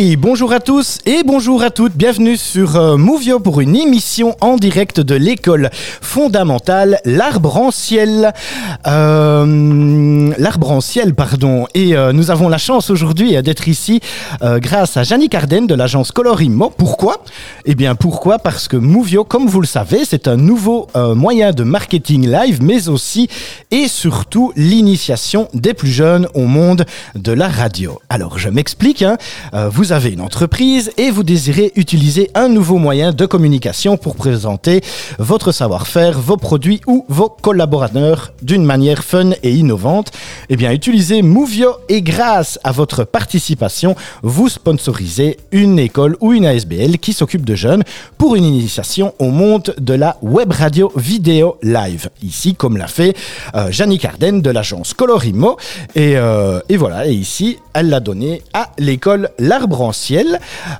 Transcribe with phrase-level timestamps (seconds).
[0.00, 1.94] Bonjour à tous et bonjour à toutes.
[1.94, 8.32] Bienvenue sur euh, Movio pour une émission en direct de l'école fondamentale L'Arbre en ciel.
[8.86, 11.66] Euh, L'Arbre en ciel, pardon.
[11.74, 14.00] Et euh, nous avons la chance aujourd'hui d'être ici
[14.40, 16.72] grâce à Jannick Arden de l'agence Colorimo.
[16.74, 17.22] Pourquoi?
[17.66, 18.38] Eh bien, pourquoi?
[18.38, 22.88] Parce que Movio, comme vous le savez, c'est un nouveau moyen de marketing live, mais
[22.88, 23.28] aussi
[23.70, 28.00] et surtout l'initiation des plus jeunes au monde de la radio.
[28.08, 29.02] Alors, je m'explique.
[29.02, 29.18] Hein.
[29.52, 34.14] Euh, vous avez une entreprise et vous désirez utiliser un nouveau moyen de communication pour
[34.14, 34.82] présenter
[35.18, 40.12] votre savoir-faire, vos produits ou vos collaborateurs d'une manière fun et innovante.
[40.48, 46.46] Eh bien, utilisez Movio et grâce à votre participation, vous sponsorisez une école ou une
[46.46, 47.82] ASBL qui s'occupe de jeunes
[48.16, 52.10] pour une initiation au monde de la web radio vidéo live.
[52.22, 53.16] Ici, comme l'a fait
[53.56, 55.56] euh, Jannick Arden de l'agence Colorimo.
[55.96, 59.79] Et, euh, et voilà, et ici, elle l'a donné à l'école L'Arbre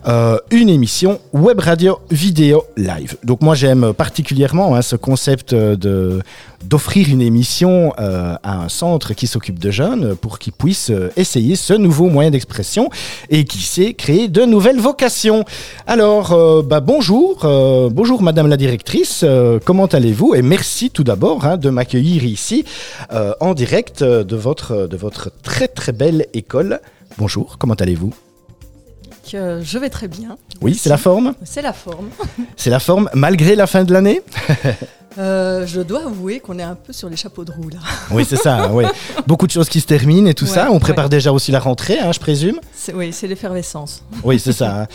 [0.06, 3.16] euh, une émission web radio vidéo live.
[3.24, 6.20] Donc moi j'aime particulièrement hein, ce concept de
[6.64, 11.10] d'offrir une émission euh, à un centre qui s'occupe de jeunes pour qu'ils puissent euh,
[11.16, 12.90] essayer ce nouveau moyen d'expression
[13.30, 15.44] et qui sait créer de nouvelles vocations.
[15.86, 20.34] Alors euh, bah, bonjour, euh, bonjour Madame la directrice, euh, comment allez-vous?
[20.34, 22.64] Et merci tout d'abord hein, de m'accueillir ici
[23.12, 26.80] euh, en direct de votre de votre très très belle école.
[27.16, 28.12] Bonjour, comment allez-vous?
[29.34, 30.36] Euh, je vais très bien.
[30.60, 32.08] Oui, c'est la forme C'est la forme.
[32.56, 34.22] C'est la forme malgré la fin de l'année
[35.18, 37.78] Euh, je dois avouer qu'on est un peu sur les chapeaux de roue là.
[38.12, 38.84] Oui, c'est ça, oui.
[39.26, 40.68] Beaucoup de choses qui se terminent et tout Ouais, ça.
[40.70, 41.10] On prépare ouais.
[41.10, 42.60] déjà aussi la rentrée, hein, je présume.
[42.72, 44.02] C'est- Oui, c'est l'effervescence.
[44.22, 44.82] Oui, c'est ça.
[44.82, 44.86] hein.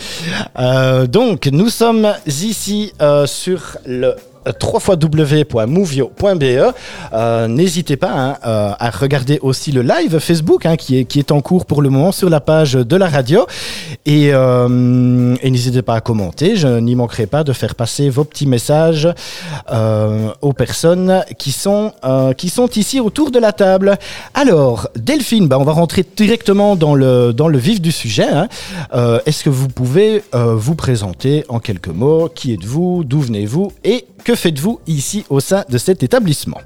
[0.58, 4.16] Euh, donc, nous sommes ici euh, sur le
[4.61, 6.73] www.movio.be.
[7.13, 11.19] Euh, N'hésitez pas hein, euh, à regarder aussi le live Facebook hein, qui, est, qui
[11.19, 13.45] est en cours pour le moment sur la page de la radio.
[14.06, 16.56] Et, euh, et n'hésitez pas à commenter.
[16.56, 19.07] Je n'y manquerai pas de faire passer vos petits messages
[19.72, 23.97] euh, aux personnes qui sont, euh, qui sont ici autour de la table.
[24.33, 28.27] Alors, Delphine, bah, on va rentrer directement dans le, dans le vif du sujet.
[28.27, 28.47] hein.
[28.94, 34.06] Euh, Est-ce que vous pouvez vous présenter en quelques mots Qui êtes-vous D'où venez-vous Et
[34.25, 36.59] que faites-vous ici au sein de cet établissement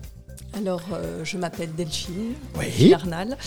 [0.58, 2.94] Alors, euh, je m'appelle Delphine Oui.
[2.94, 3.38] Arnal.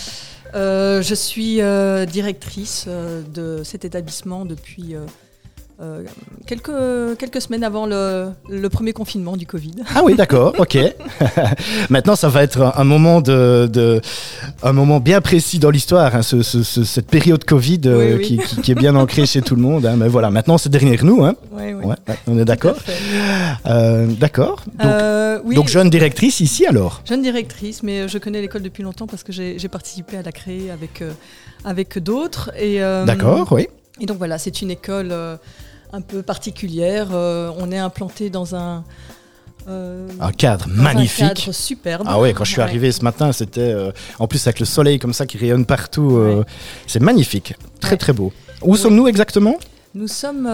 [0.54, 4.94] Euh, je suis euh, directrice de cet établissement depuis
[5.82, 6.02] euh,
[6.46, 9.72] quelques, quelques semaines avant le, le premier confinement du Covid.
[9.94, 10.78] Ah oui, d'accord, ok.
[11.90, 14.00] Maintenant, ça va être un, un moment de, de-
[14.62, 18.14] un moment bien précis dans l'histoire, hein, ce- ce- ce- cette période Covid euh, Oui,
[18.18, 18.22] oui.
[18.24, 19.84] Qui, qui- qui est bien ancrée chez tout le monde.
[19.86, 19.96] hein.
[19.96, 21.34] Mais voilà, maintenant c'est derrière nous, hein.
[21.52, 21.74] Ouais.
[22.26, 22.76] On est d'accord.
[23.66, 24.64] Euh, d'accord.
[25.54, 27.02] Donc, jeune directrice ici alors.
[27.08, 30.70] Jeune directrice, mais je connais l'école depuis longtemps parce que j'ai participé à la créer
[30.70, 31.02] avec,
[31.64, 32.50] avec d'autres.
[32.58, 33.66] Et, D'accord, oui.
[34.00, 35.12] Et donc voilà, c'est une école
[35.92, 37.08] un peu particulière.
[37.12, 38.84] Euh, on est implanté dans un,
[39.68, 41.22] euh, Un cadre magnifique.
[41.24, 42.04] un cadre superbe.
[42.08, 42.64] Ah ouais, quand je suis Ouais.
[42.64, 46.16] arrivé ce matin, c'était euh, en plus avec le soleil comme ça qui rayonne partout.
[46.16, 46.44] euh, Ouais.
[46.86, 47.96] C'est magnifique, très Ouais.
[47.98, 48.32] très beau.
[48.62, 49.56] Où sommes-nous exactement?
[49.94, 50.48] Nous sommes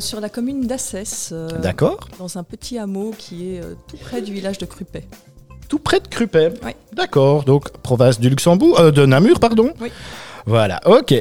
[0.00, 2.08] sur la commune d'Assès, D'accord.
[2.20, 5.04] dans un petit hameau qui est tout près du village de Crupet.
[5.68, 6.52] Tout près de Crupet.
[6.92, 9.72] D'accord, donc province du Luxembourg, de Namur, pardon.
[9.80, 9.90] Oui.
[10.46, 11.14] Voilà, ok.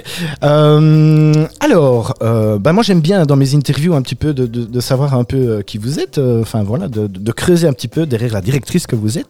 [0.43, 4.65] Euh, alors, euh, bah moi j'aime bien dans mes interviews un petit peu de, de-
[4.65, 7.87] de savoir un peu euh, qui vous êtes, euh, enfin voilà, de, creuser un petit
[7.87, 9.27] peu derrière la directrice que vous êtes.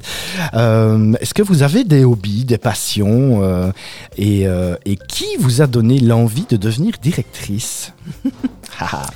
[0.53, 3.71] Est-ce que vous avez des hobbies, des passions
[4.17, 4.41] et,
[4.85, 7.93] et qui vous a donné l'envie de devenir directrice?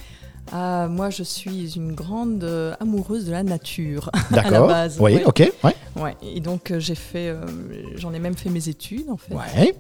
[0.51, 4.09] Ah, moi, je suis une grande euh, amoureuse de la nature.
[4.13, 4.67] à la D'accord.
[4.69, 5.23] base, Oui, ouais.
[5.25, 5.51] ok.
[5.63, 5.75] Ouais.
[5.97, 6.16] Ouais.
[6.23, 7.41] Et donc, euh, j'ai fait, euh,
[7.97, 9.33] j'en ai même fait mes études, en fait.
[9.35, 9.75] Ouais.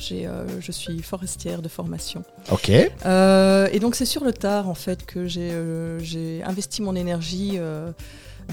[0.00, 2.22] Euh, j'ai, je suis forestière de formation.
[2.50, 2.70] Ok.
[2.70, 6.94] Euh, et donc c'est sur le tard en fait que j'ai euh, j'ai investi mon
[6.94, 7.90] énergie euh,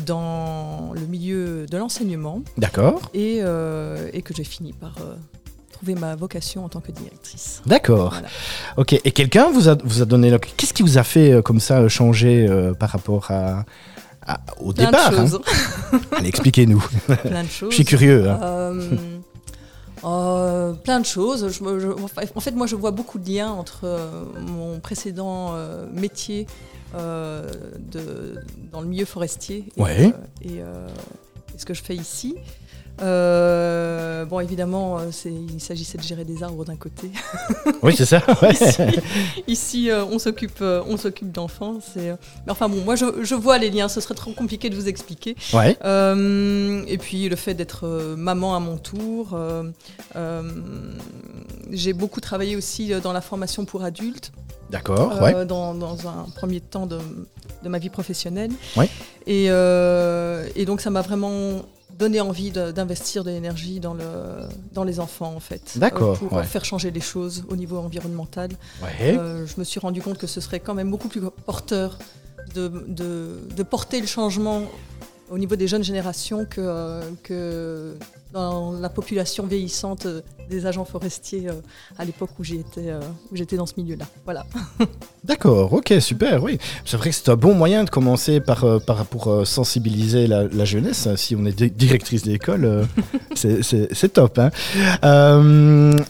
[0.05, 3.01] dans le milieu de l'enseignement D'accord.
[3.13, 4.95] et, euh, et que j'ai fini par
[5.71, 7.61] trouver ma vocation en tant que directrice.
[7.65, 8.09] D'accord.
[8.11, 8.27] Voilà.
[8.77, 8.93] Ok.
[8.93, 10.29] Et quelqu'un vous a, vous a donné.
[10.31, 12.47] le- Qu'est-ce qui vous a fait comme ça changer
[12.79, 13.65] par rapport à,
[14.59, 15.39] au Plein départ de hein choses.
[16.17, 16.83] Allez, expliquez-nous.
[17.23, 17.69] plein de choses.
[17.69, 18.27] Je suis curieux.
[18.29, 18.39] hein.
[18.41, 18.97] Euh,
[20.05, 21.49] euh, plein de choses.
[21.49, 25.51] Je me- je- en fait, moi, je vois beaucoup de liens entre euh, mon précédent
[25.53, 26.45] euh, métier
[26.95, 27.49] euh,
[27.91, 28.35] de,
[28.71, 30.13] dans le milieu forestier et, Ouais.
[30.41, 30.63] et, et
[31.57, 32.35] ce que je fais ici.
[33.01, 37.11] Euh, bon, évidemment, euh, il s'agissait de gérer des arbres d'un côté.
[37.81, 38.21] Oui, c'est ça.
[38.41, 38.53] ouais.
[38.53, 38.81] Ici,
[39.47, 41.79] ici, euh, on s'occupe, euh, on s'occupe d'enfants.
[41.95, 42.15] Mais
[42.49, 43.87] enfin bon, moi, je, je vois les liens.
[43.89, 45.35] Ce serait trop compliqué de vous expliquer.
[45.53, 45.77] Ouais.
[46.87, 47.87] Et puis le fait d'être
[48.17, 49.37] maman à mon tour,
[51.71, 54.31] j'ai beaucoup travaillé aussi dans la formation pour adultes.
[54.71, 55.45] D'accord, ouais.
[55.45, 56.97] Dans, dans, un premier temps de,
[57.63, 58.51] de ma vie professionnelle.
[59.27, 61.61] Et, et donc ça m'a vraiment
[61.97, 64.03] donné envie d'investir de, l'énergie dans, le,
[64.73, 65.77] dans les enfants, en fait.
[65.77, 66.17] D'accord.
[66.17, 68.51] pour faire changer les choses au niveau environnemental.
[68.83, 69.13] Ouais.
[69.13, 71.97] je me suis rendu compte que ce serait quand même beaucoup plus porteur
[72.53, 74.63] de, de, de porter le changement
[75.29, 77.95] au niveau des jeunes générations que, que
[78.35, 80.07] dans la population vieillissante
[80.49, 81.53] des agents forestiers euh,
[81.97, 82.99] à l'époque où j'étais euh,
[83.31, 84.05] où j'étais dans ce milieu-là.
[84.25, 84.45] Voilà.
[85.23, 86.59] D'accord, ok, super, oui.
[86.85, 90.65] C'est vrai que c'est un bon moyen de commencer par, euh, par pour sensibiliser la,
[90.65, 91.07] jeunesse.
[91.15, 92.85] Si on est directrice d'école,
[93.35, 94.39] c'est top.
[94.39, 94.51] Hein.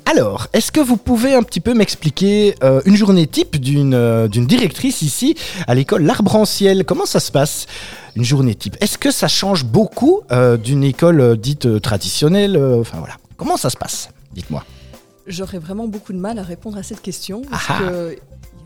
[0.06, 5.02] alors, est-ce que vous pouvez un petit peu m'expliquer une journée type d'une d'une directrice
[5.02, 5.36] ici
[5.68, 7.68] à l'école L'Arbre en Ciel Comment ça se passe?
[8.16, 10.22] Une journée type Est-ce que ça change beaucoup
[10.64, 14.64] d'une école dite traditionnelle Enfin voilà, comment ça se passe Dites-moi?
[15.28, 17.86] J'aurais vraiment beaucoup de mal à répondre à cette question parce qu'il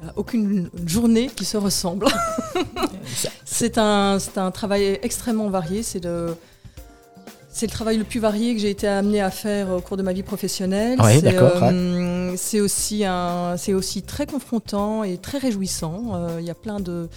[0.04, 2.08] n'y a aucune journée qui se ressemble.
[3.46, 5.84] c'est un, un travail extrêmement varié.
[5.84, 6.36] C'est le,
[7.52, 10.04] c'est le travail le plus varié que j'ai été amené à faire au cours de
[10.04, 11.00] ma vie professionnelle.
[11.02, 16.12] Euh, c'est aussi, un, aussi très confrontant et très réjouissant.
[16.14, 17.10] Euh, il y a plein de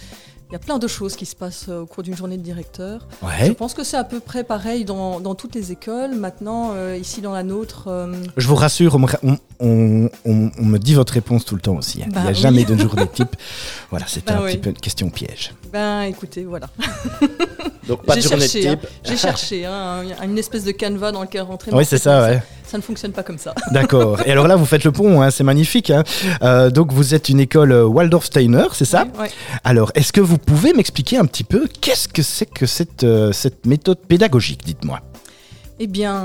[0.53, 2.43] il y a plein de choses qui se passent euh, au cours d'une journée de
[2.43, 3.07] directeur.
[3.43, 6.13] Je pense que c'est à peu près pareil dans, dans toutes les écoles.
[6.13, 7.85] Maintenant, euh, ici dans la nôtre.
[7.87, 12.03] Euh, Je vous rassure, on, on, on, me dit votre réponse tout le temps aussi.
[12.03, 12.05] Hein.
[12.09, 13.35] il n'y a bah jamais de journée type.
[13.89, 15.53] Voilà, c'est bah un petit peu une question piège.
[15.73, 16.67] Ben écoutez, voilà.
[17.87, 18.79] Donc pas de journée cherché, type.
[18.85, 18.99] Hein.
[19.03, 21.71] J'ai cherché hein, une espèce de canevas dans lequel rentrer.
[21.73, 22.41] Oui, c'est ça, ouais
[22.73, 23.53] ça ne fonctionne pas comme ça.
[23.71, 24.19] D'accord.
[24.25, 25.91] Et alors là, vous faites le pont, hein, c'est magnifique.
[25.91, 26.03] Hein.
[26.41, 29.27] Euh, donc vous êtes une école euh, Waldorf Steiner, c'est ça oui,
[29.63, 33.31] Alors, est-ce que vous pouvez m'expliquer un petit peu qu'est-ce que c'est que cette, euh,
[33.31, 35.01] cette méthode pédagogique Dites-moi?
[35.79, 36.23] Eh bien,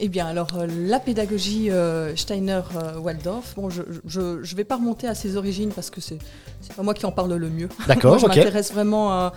[0.00, 1.70] eh bien, alors la pédagogie
[2.16, 6.82] Steiner-Waldorf, bon, je ne vais pas remonter à ses origines parce que c'est n'est pas
[6.82, 7.68] moi qui en parle le mieux.
[7.86, 8.18] D'accord.
[8.20, 9.32] je m'intéresse vraiment à,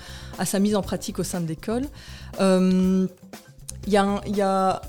[0.46, 1.84] sa mise en pratique au sein de l'école.
[2.40, 3.08] Il
[3.88, 4.82] y, y, a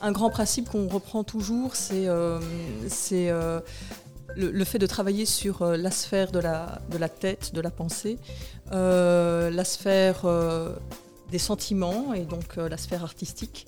[0.00, 2.40] un grand principe qu'on reprend toujours, c'est euh,
[3.12, 3.60] euh,
[4.36, 7.70] le, fait de travailler sur euh, la sphère de la, de la tête, de la
[7.70, 8.18] pensée,
[8.70, 10.24] la sphère
[11.30, 13.66] des sentiments et donc la sphère artistique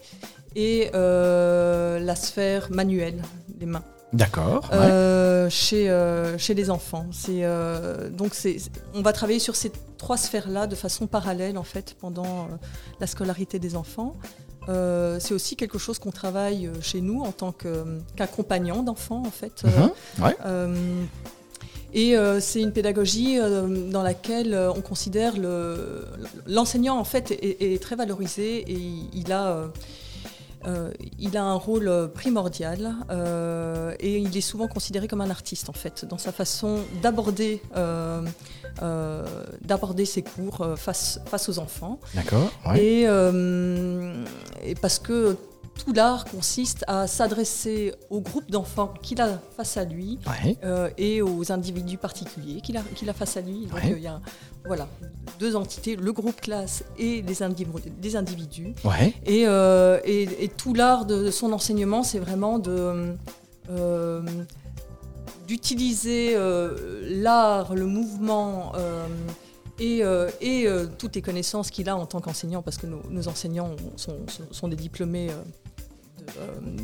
[0.56, 3.85] et la sphère manuelle des mains.
[4.12, 4.69] D'accord.
[5.50, 7.06] chez, chez les enfants.
[7.12, 7.44] C'est,
[8.11, 8.56] donc c'est,
[8.94, 12.49] on va travailler sur ces trois sphères-là de façon parallèle en fait pendant
[13.00, 14.17] la scolarité des enfants.
[14.69, 19.31] Euh, c'est aussi quelque chose qu'on travaille euh, chez nous en tant qu'accompagnant d'enfants, en
[19.31, 19.64] fait.
[19.64, 21.08] Mhm,
[21.93, 23.37] et c'est une pédagogie
[23.91, 25.35] dans laquelle on considère
[26.46, 28.79] l'enseignant en fait est, très valorisé et
[29.12, 29.64] il a
[31.19, 32.95] il a un rôle primordial
[33.99, 37.62] et il est souvent considéré comme un artiste en fait dans sa façon d'aborder
[38.83, 39.27] euh,
[39.62, 41.99] d'aborder ses cours euh, face, face aux enfants.
[42.15, 42.51] D'accord.
[42.77, 44.25] Et, euh,
[44.62, 45.37] et, parce que
[45.85, 50.19] tout l'art consiste à s'adresser au groupe d'enfants qu'il a face à lui
[50.99, 53.67] et aux individus particuliers qu'il a, face à lui.
[53.67, 54.20] Donc il y a
[54.67, 54.89] voilà,
[55.39, 57.91] deux entités, le groupe classe et les, individus.
[58.01, 58.75] Des individus.
[59.25, 63.17] Et, et, et, tout l'art de son enseignement, c'est vraiment de
[65.51, 69.05] d'utiliser euh, l'art, le mouvement euh,
[69.81, 73.75] et, euh, et toutes les connaissances qu'il a en tant qu'enseignant, parce que nos, enseignants
[73.96, 75.31] sont, des diplômés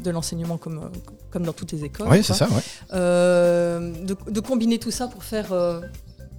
[0.02, 0.90] de, l'enseignement comme,
[1.30, 2.06] comme dans toutes les écoles.
[2.10, 2.48] Oui, c'est ça,
[2.92, 5.48] de, combiner tout ça pour faire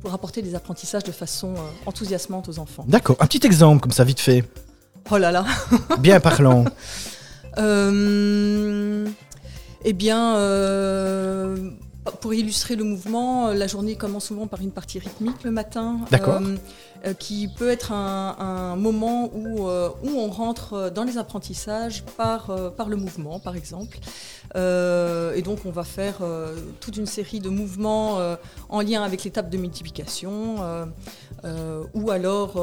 [0.01, 2.85] pour apporter des apprentissages de façon enthousiasmante aux enfants.
[2.87, 3.17] D'accord.
[3.19, 4.43] Un petit exemple comme ça, vite fait.
[5.09, 5.45] Oh là là.
[5.99, 6.65] Bien parlant.
[9.85, 10.35] eh bien,
[12.21, 15.99] pour illustrer le mouvement, euh, la journée commence souvent par une partie rythmique le matin.
[16.11, 16.57] Euh, euh,
[17.19, 22.95] qui peut être un, moment où, où on rentre dans les apprentissages par, par le
[22.95, 23.97] mouvement, par exemple.
[24.55, 26.17] et donc, on va faire
[26.79, 28.19] toute une série de mouvements
[28.69, 30.55] en lien avec l'étape de multiplication,
[31.93, 32.57] ou alors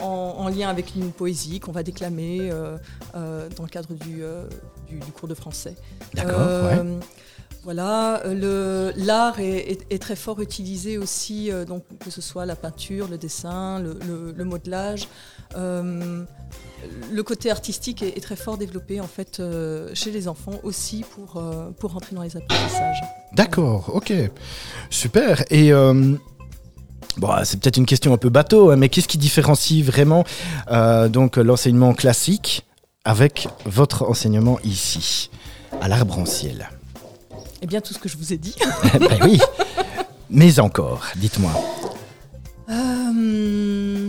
[0.00, 2.50] en, lien avec une poésie qu'on va déclamer
[3.14, 4.22] dans le cadre du,
[4.88, 5.74] du, cours de français.
[6.14, 6.40] D'accord.
[7.62, 13.06] Voilà, euh, l'art est, très fort utilisé aussi, euh, donc, que ce soit la peinture,
[13.08, 15.08] le dessin, le, modelage.
[15.56, 16.24] Euh,
[17.12, 19.42] le côté artistique est, très fort développé en fait
[19.92, 21.42] chez les enfants aussi pour,
[21.78, 23.02] pour rentrer dans les apprentissages.
[23.34, 24.12] D'accord, ok,
[24.88, 25.44] super.
[25.50, 25.72] Et
[27.16, 30.24] Bon, c'est peut-être une question un peu bateau, hein, mais qu'est-ce qui différencie vraiment
[31.10, 32.64] donc l'enseignement classique
[33.04, 35.28] avec votre enseignement ici,
[35.82, 36.70] à l'arbre en ciel
[37.62, 38.54] Eh bien, tout ce que je vous ai dit.
[38.98, 39.40] ben oui.
[40.30, 41.50] Mais encore, dites-moi.
[42.70, 44.08] Euh,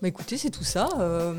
[0.00, 0.88] bah écoutez, c'est tout ça.
[1.00, 1.34] euh,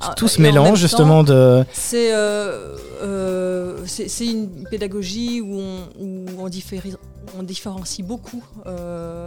[0.00, 1.64] ah, Tout ce mélange justement de...
[1.72, 3.84] C'est euh, euh,
[4.20, 6.96] une pédagogie où on, où on, différi-
[7.36, 9.26] on différencie beaucoup euh,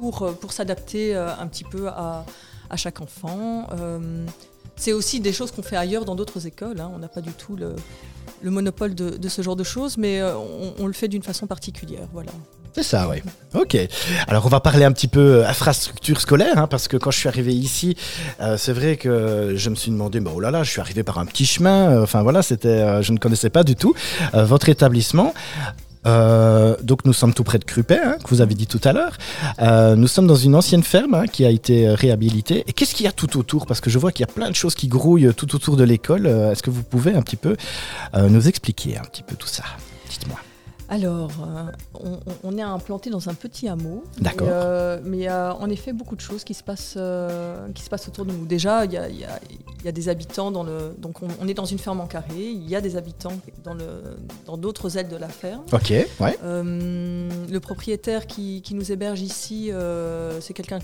[0.00, 2.24] pour, pour s'adapter un petit peu à,
[2.70, 3.68] à chaque enfant.
[4.74, 6.80] C'est aussi des choses qu'on fait ailleurs dans d'autres écoles.
[6.80, 6.90] hein.
[6.94, 7.76] On n'a pas du tout le,
[8.42, 10.34] le monopole de, ce genre de choses, mais euh,
[10.78, 12.06] on, le fait d'une façon particulière.
[12.12, 12.32] Voilà.
[12.74, 13.18] C'est ça, oui.
[13.54, 13.76] Ok.
[14.28, 17.28] Alors, on va parler un petit peu infrastructure scolaire, hein, parce que quand je suis
[17.28, 17.96] arrivé ici,
[18.40, 21.02] euh, c'est vrai que je me suis demandé, bah, oh là là, je suis arrivé
[21.02, 21.90] par un petit chemin.
[21.90, 23.94] euh, Enfin voilà, c'était, euh, je ne connaissais pas du tout
[24.34, 25.34] euh, votre établissement.
[26.06, 28.92] Euh, donc nous sommes tout près de Crupet, hein, que vous avez dit tout à
[28.92, 29.16] l'heure.
[29.60, 32.64] Euh, nous sommes dans une ancienne ferme hein, qui a été euh, réhabilitée.
[32.66, 33.66] Et qu'est-ce qu'il y a tout autour?
[33.66, 35.84] Parce que je vois qu'il y a plein de choses qui grouillent tout autour de
[35.84, 36.26] l'école.
[36.26, 37.56] Est-ce que vous pouvez un petit peu
[38.14, 39.64] nous expliquer un petit peu tout ça?
[40.10, 40.38] Dites-moi.
[40.88, 41.30] Alors,
[42.04, 44.04] euh, on, est implanté dans un petit hameau.
[44.18, 44.48] D'accord.
[44.50, 47.82] Euh, mais il y a en effet beaucoup de choses qui se passent, euh, qui
[47.82, 48.44] se passent autour de nous.
[48.44, 49.40] Déjà, il y a, il y a-
[49.80, 50.94] il y a des habitants dans le.
[50.98, 52.36] Donc, on, on est dans une ferme en carré.
[52.38, 53.32] Il y a des habitants
[53.64, 55.62] dans le dans d'autres ailes de la ferme.
[55.72, 56.38] Ok, ouais.
[56.44, 60.78] Euh, le propriétaire qui, qui nous héberge ici, euh, c'est quelqu'un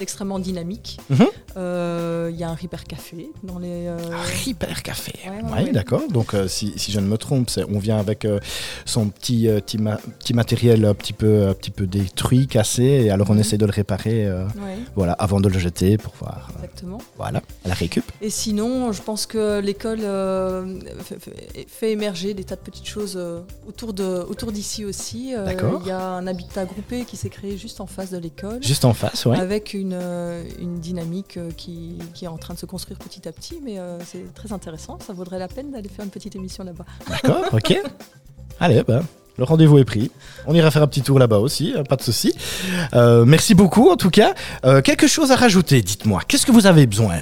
[0.00, 0.98] d'extrêmement dynamique.
[1.10, 1.26] Mhm.
[1.56, 3.86] Euh, Il y a un Ripper Café dans les.
[3.86, 3.98] euh,
[4.46, 5.12] Hyper café.
[5.26, 6.02] Ouais, Ouais, ouais, d'accord.
[6.10, 8.40] Donc, euh, si, si je ne me trompe, on vient avec euh,
[8.84, 13.10] son petit, petit, ma- petit matériel un petit, peu, un petit peu détruit, cassé, et
[13.10, 13.40] alors on Mhm.
[13.40, 14.28] essaie de le réparer
[14.96, 16.50] voilà, avant de le jeter pour voir.
[16.56, 16.98] exactement.
[17.16, 18.04] voilà, à la récup.
[18.22, 20.00] Et sinon, je pense que l'école
[21.04, 21.18] fait,
[21.68, 23.18] fait- émerger des tas de petites choses
[23.68, 25.32] autour de autour d'ici aussi.
[25.44, 25.80] D'accord.
[25.84, 28.84] Il y a un habitat groupé qui s'est créé juste en face de l'école, Juste
[28.84, 29.38] en face, ouais.
[29.38, 33.28] avec une, euh, une dynamique euh, qui, qui est en train de se construire petit
[33.28, 33.60] à petit.
[33.62, 34.98] Mais euh, c'est très intéressant.
[35.06, 36.84] Ça vaudrait la peine d'aller faire une petite émission là-bas.
[37.08, 37.80] D'accord, ok.
[38.58, 39.02] Allez, bah,
[39.38, 40.10] le rendez-vous est pris.
[40.46, 42.34] On ira faire un petit tour là-bas aussi, euh, pas de souci.
[42.94, 44.34] Merci beaucoup en tout cas.
[44.82, 46.20] Quelque chose à rajouter, dites-moi.
[46.26, 47.20] Qu'est-ce que vous avez besoin?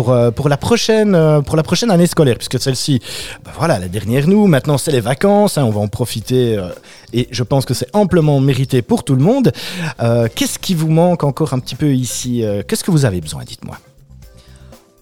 [0.00, 3.02] Pour, euh, pour, la prochaine, euh, pour la prochaine année scolaire, puisque celle-ci,
[3.44, 6.70] bah voilà, la dernière nous, maintenant c'est les vacances, hein, on va en profiter euh,
[7.12, 9.52] et je pense que c'est amplement mérité pour tout le monde.
[10.00, 13.44] Euh, Qu'est-ce qui vous manque encore un petit peu ici Qu'est-ce que vous avez besoin,
[13.44, 13.76] dites-moi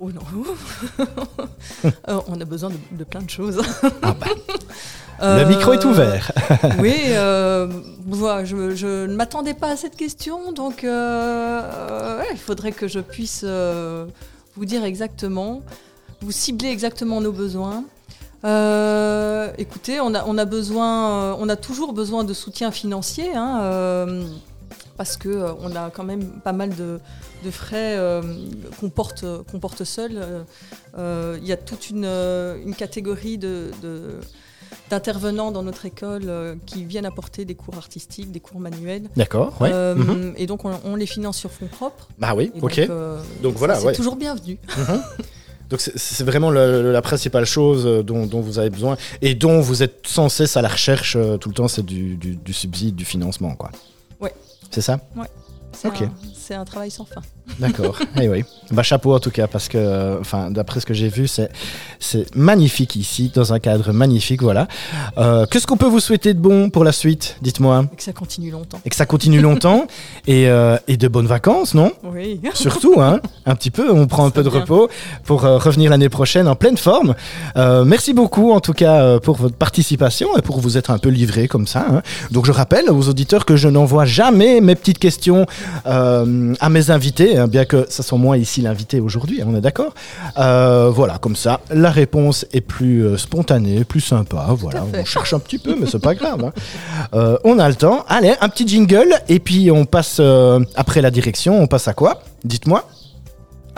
[0.01, 0.23] Oh non
[2.09, 3.61] Euh, On a besoin de, de plein de choses.
[4.03, 4.27] Ah bah,
[5.39, 6.33] Le micro est ouvert.
[6.81, 6.97] Oui,
[8.09, 12.99] voilà, je, je ne m'attendais pas à cette question, donc ouais, il faudrait que je
[12.99, 13.45] puisse
[14.59, 15.63] vous dire exactement,
[16.21, 17.85] vous cibler exactement nos besoins.
[18.45, 23.35] Euh, écoutez, on a, on a besoin, euh, on a toujours besoin de soutien financier,
[23.37, 24.27] hein, euh,
[24.97, 26.99] parce euh, on a quand même pas mal de,
[27.53, 27.97] frais
[28.81, 30.13] qu'on porte, qu'on porte seul.
[30.17, 30.43] Euh,
[30.99, 32.05] euh, Il y a toute une,
[32.75, 33.71] catégorie de-
[34.91, 39.09] d'intervenants dans notre école euh, qui viennent apporter des cours artistiques, des cours manuels.
[39.17, 39.71] D'accord, ouais.
[39.73, 40.35] Euh, Mhm.
[40.37, 42.09] Et donc on, on les finance sur fonds propres.
[42.19, 42.81] Bah oui, Et ok.
[42.81, 43.95] Donc, euh, Donc voilà, c'est ouais.
[43.95, 44.59] toujours bienvenu.
[45.71, 49.83] Donc c'est- vraiment le- la principale chose dont, dont vous avez besoin et dont vous
[49.83, 53.05] êtes sans cesse à la recherche tout le temps, c'est du, du- du subside, du
[53.05, 53.71] financement, quoi.
[54.21, 54.33] Ouais.
[54.71, 54.99] C'est ça?
[55.73, 55.93] C'est un,
[56.35, 57.21] c'est un travail sans fin.
[57.59, 57.99] D'accord.
[58.21, 58.45] Eh oui.
[58.71, 61.51] Bah chapeau en tout cas parce que, euh, enfin, d'après ce que j'ai vu, c'est
[62.01, 64.69] c'est magnifique ici, dans un cadre magnifique, voilà.
[65.17, 67.87] Euh, Qu'est-ce qu'on peut vous souhaiter de bon pour la suite Dites-moi?
[67.93, 68.81] Et que ça continue longtemps.
[68.85, 69.87] Et que ça continue longtemps
[70.27, 71.93] et, euh, et de bonnes vacances, non?
[72.05, 72.41] Oui.
[72.55, 74.61] Surtout, hein, un petit peu, on prend un peu de bien.
[74.61, 74.89] repos
[75.25, 77.15] pour euh, revenir l'année prochaine en pleine forme.
[77.57, 81.49] Merci beaucoup en tout cas pour votre participation et pour vous être un peu livré
[81.49, 81.87] comme ça.
[81.91, 82.03] hein.
[82.31, 85.47] Donc je rappelle aux auditeurs que je n'envoie jamais mes petites questions
[85.85, 89.61] à mes invités, hein, bien que ça soit moi ici l'invité aujourd'hui, hein, on est
[89.61, 89.95] d'accord
[90.39, 94.47] Euh, Voilà, comme ça, la réponse est plus euh, spontanée, plus sympa.
[94.51, 96.45] Voilà, on cherche un petit peu, mais c'est pas grave.
[96.45, 96.53] hein.
[97.15, 98.05] Euh, on a le temps.
[98.09, 100.21] Allez, un petit jingle et puis on passe
[100.75, 101.61] après la direction.
[101.61, 102.23] On passe à quoi?
[102.45, 102.85] Dites-moi.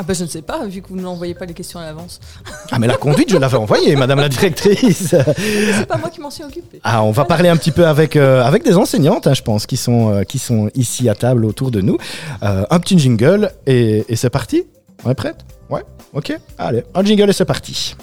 [0.00, 1.84] Ah bah je ne sais pas, vu que vous ne m'envoyez pas les questions à
[1.84, 2.20] l'avance.
[2.72, 5.08] Ah mais la conduite, je l'avais envoyée, Madame la directrice.
[5.36, 6.80] C'est pas moi qui m'en suis occupée.
[6.84, 9.66] Ah, on va parler un petit peu avec euh, avec des enseignantes, hein, je pense,
[9.66, 11.98] qui sont euh, qui sont ici à table autour de nous.
[12.42, 14.64] Euh, un petit jingle et, et c'est parti.
[15.04, 15.36] On est prête
[15.68, 15.82] Ouais?
[16.14, 16.34] Ok?
[16.56, 17.94] Allez, un jingle et c'est parti.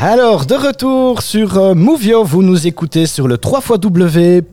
[0.00, 4.46] Alors, de retour sur euh, Movio, vous nous écoutez sur le www.movio.be.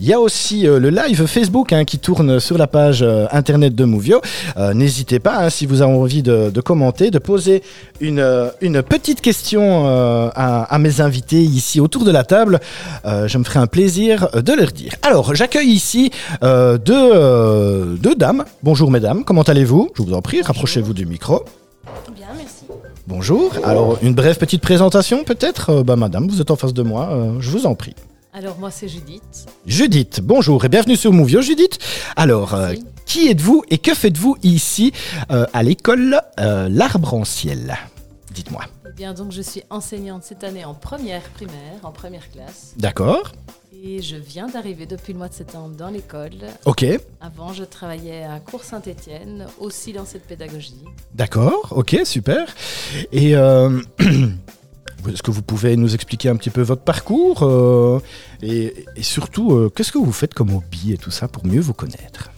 [0.00, 3.26] Il y a aussi euh, le live Facebook hein, qui tourne sur la page euh,
[3.30, 4.22] internet de Movio.
[4.72, 7.62] N'hésitez pas, hein, si vous avez envie de, commenter, de poser
[8.00, 8.22] une,
[8.88, 9.86] petite question
[10.34, 12.60] à, mes invités ici autour de la table.
[13.04, 14.92] Je me ferai un plaisir de leur dire.
[15.02, 16.10] Alors, j'accueille ici
[16.40, 18.44] deux, dames.
[18.62, 19.90] Bonjour mesdames, comment allez-vous?
[19.94, 21.44] Je vous en prie, rapprochez-vous du micro.
[23.06, 23.52] Bonjour.
[23.64, 27.10] Alors, une brève petite présentation peut-être Euh, Bah, madame, vous êtes en face de moi,
[27.12, 27.94] euh, je vous en prie.
[28.32, 29.46] Alors, moi, c'est Judith.
[29.66, 31.40] Judith, bonjour et bienvenue sur Movio.
[31.42, 31.78] Judith,
[32.16, 32.72] alors, euh,
[33.06, 34.92] qui êtes-vous et que faites-vous ici
[35.30, 37.76] euh, à l'école euh, L'Arbre en Ciel?
[38.34, 38.62] Dites-moi.
[38.88, 42.72] Eh bien, donc, je suis enseignante cette année en première primaire, en première classe.
[42.78, 43.32] D'accord
[43.82, 46.30] Et je viens d'arriver depuis le mois de septembre dans l'école.
[46.64, 46.84] Ok,
[47.20, 50.82] Avant, je travaillais à Cours-Saint-Étienne, aussi dans cette pédagogie.
[51.14, 52.54] d'accord, ok, super.
[53.12, 53.80] Et euh,
[55.08, 58.00] est-ce que vous pouvez nous expliquer un petit peu votre parcours euh,
[58.42, 61.60] et, et surtout, euh, qu'est-ce que vous faites comme hobby et tout ça pour mieux
[61.60, 62.30] vous connaître?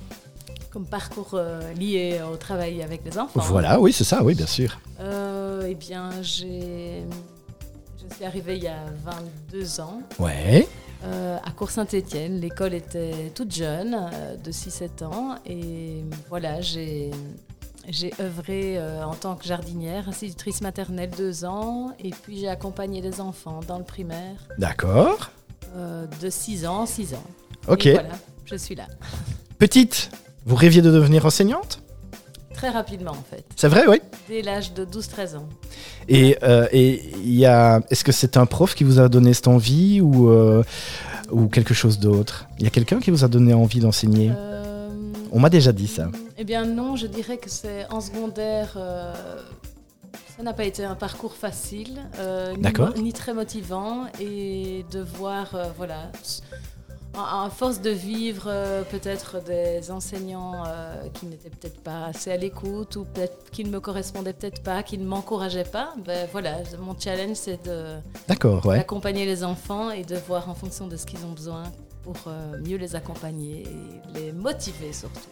[0.71, 1.41] Comme parcours
[1.79, 3.41] lié au travail avec les enfants.
[3.41, 4.79] Voilà, oui, c'est ça, oui, bien sûr.
[5.01, 7.03] Eh bien, j'ai...
[8.11, 8.85] Je suis arrivée il y a
[9.51, 10.69] 22 ans Ouais,
[11.05, 12.41] euh, à Cours-Saint-Étienne.
[12.41, 15.37] L'école était toute jeune, euh, de 6-7 ans.
[15.45, 17.11] Et voilà, j'ai,
[17.89, 21.93] j'ai œuvré euh, en tant que jardinière, institutrice maternelle deux ans.
[22.03, 25.31] Et puis j'ai accompagné les enfants dans le primaire d'accord.
[25.75, 27.25] de 6 ans, 6 ans.
[27.69, 27.87] Ok.
[27.87, 28.87] Et voilà, je suis là.
[29.59, 30.11] Petite,
[30.45, 31.83] vous rêviez de devenir enseignante?
[32.57, 33.45] Très rapidement, en fait.
[33.55, 34.01] C'est vrai, oui.
[34.29, 35.49] Dès l'âge de 12-13 ans.
[36.09, 39.49] Et euh, et y a, est-ce que c'est un prof qui vous a donné cette
[39.49, 40.63] envie ou euh,
[41.31, 42.47] ou quelque chose d'autre?
[42.59, 44.33] Il y a quelqu'un qui vous a donné envie d'enseigner?
[44.35, 44.89] Euh,
[45.33, 46.09] On m'a déjà dit ça.
[46.39, 48.73] Eh bien non, je dirais que c'est en secondaire.
[48.77, 49.13] euh,
[50.37, 51.99] ça n'a pas été un parcours facile,
[52.59, 55.47] ni, ni très motivant, et de voir,
[55.79, 56.13] voilà,
[57.19, 62.37] à force de vivre euh, peut-être des enseignants euh, qui n'étaient peut-être pas assez à
[62.37, 65.95] l'écoute ou peut-être qui ne me correspondaient peut-être pas, qui ne m'encourageaient pas.
[66.05, 67.97] Ben voilà, mon challenge c'est de
[68.29, 68.79] D'accord, ouais.
[68.79, 71.65] d'accompagner les enfants et de voir en fonction de ce qu'ils ont besoin
[72.03, 75.31] pour euh, mieux les accompagner et les motiver surtout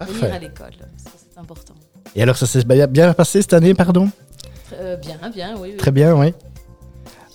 [0.00, 0.74] à venir à l'école.
[0.96, 1.74] C'est important.
[2.14, 4.10] Et alors ça s'est bien passé cette année, pardon?
[5.00, 5.70] Bien, bien, oui.
[5.70, 5.76] oui.
[5.76, 6.34] Très bien, oui.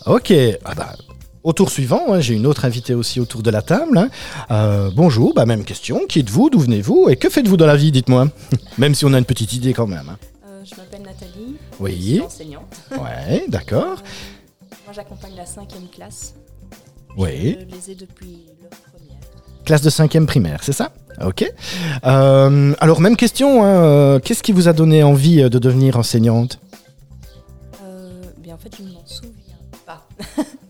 [0.05, 0.33] Ok.
[0.65, 0.93] Ah bah,
[1.43, 3.97] au tour suivant, hein, j'ai une autre invitée aussi autour de la table.
[3.97, 4.09] hein.
[4.51, 6.01] Euh, bonjour, bah, même question.
[6.07, 8.27] Qui êtes-vous D'où venez-vous Et que faites-vous dans la vie Dites-moi.
[8.77, 10.07] même si on a une petite idée quand même.
[10.09, 10.17] hein.
[10.47, 12.01] Euh, je m'appelle Nathalie, je Oui.
[12.13, 12.75] suis enseignante.
[12.91, 13.97] Ouais, d'accord.
[14.03, 16.35] Euh, moi, j'accompagne la cinquième classe.
[17.17, 17.57] Oui.
[17.59, 19.17] Je les ai depuis leur première.
[19.65, 20.91] Classe de cinquième primaire, c'est ça?
[21.25, 21.45] Ok.
[22.03, 24.19] Alors, même question.
[24.19, 26.59] Qu'est-ce qui vous a donné envie de devenir enseignante?
[28.37, 29.33] Bien, en fait, je ne m'en souviens
[29.85, 30.07] pas.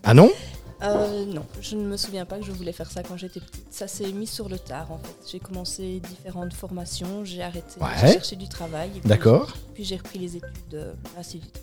[0.04, 0.30] Ah non?
[0.82, 3.66] Euh, non, je ne me souviens pas que je voulais faire ça quand j'étais petite.
[3.70, 5.14] Ça s'est mis sur le tard, en fait.
[5.30, 7.88] J'ai commencé différentes formations, j'ai arrêté, Ouais.
[8.00, 8.90] j'ai cherché du travail.
[9.04, 9.52] D'accord.
[9.74, 10.86] Puis j'ai repris les études de
[11.18, 11.62] institutrice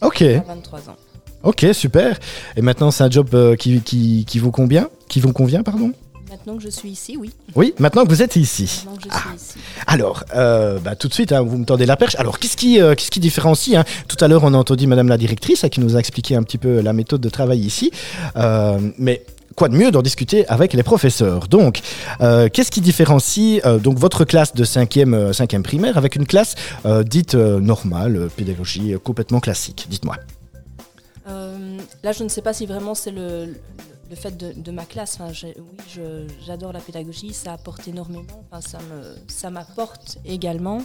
[0.00, 0.22] Ok.
[0.22, 0.96] à 23 ans.
[1.42, 2.18] Ok, super.
[2.56, 4.88] Et maintenant, c'est un job euh, qui, qui, qui vous convient?
[5.08, 5.92] Qui vous convient, pardon?
[6.34, 7.30] Maintenant que je suis ici, oui.
[7.54, 8.82] Oui, maintenant que vous êtes ici.
[8.84, 9.34] Maintenant que je Ah.
[9.36, 9.54] ici.
[9.86, 12.16] Alors, euh, bah, tout de suite, hein, vous me tendez la perche.
[12.16, 15.06] Alors, qu'est-ce qui, euh, qu'est-ce qui différencie hein Tout à l'heure, on a entendu Madame
[15.06, 17.92] la directrice hein, qui nous a expliqué un petit peu la méthode de travail ici.
[18.36, 19.22] Euh, mais
[19.54, 21.46] quoi de mieux d'en discuter avec les professeurs?
[21.46, 21.82] Donc,
[22.20, 26.26] euh, qu'est-ce qui différencie euh, donc votre classe de 5e, euh, 5e primaire avec une
[26.26, 26.56] classe
[27.04, 29.86] dite normale, pédagogie complètement classique?
[29.88, 30.16] Dites-moi.
[32.02, 33.54] Là, je ne sais pas si vraiment c'est le,
[34.10, 35.18] le- fait de, de ma classe.
[35.20, 36.02] Enfin, oui,
[36.46, 38.44] j'adore la pédagogie, ça apporte énormément.
[38.50, 40.82] Enfin, ça me, ça m'apporte également.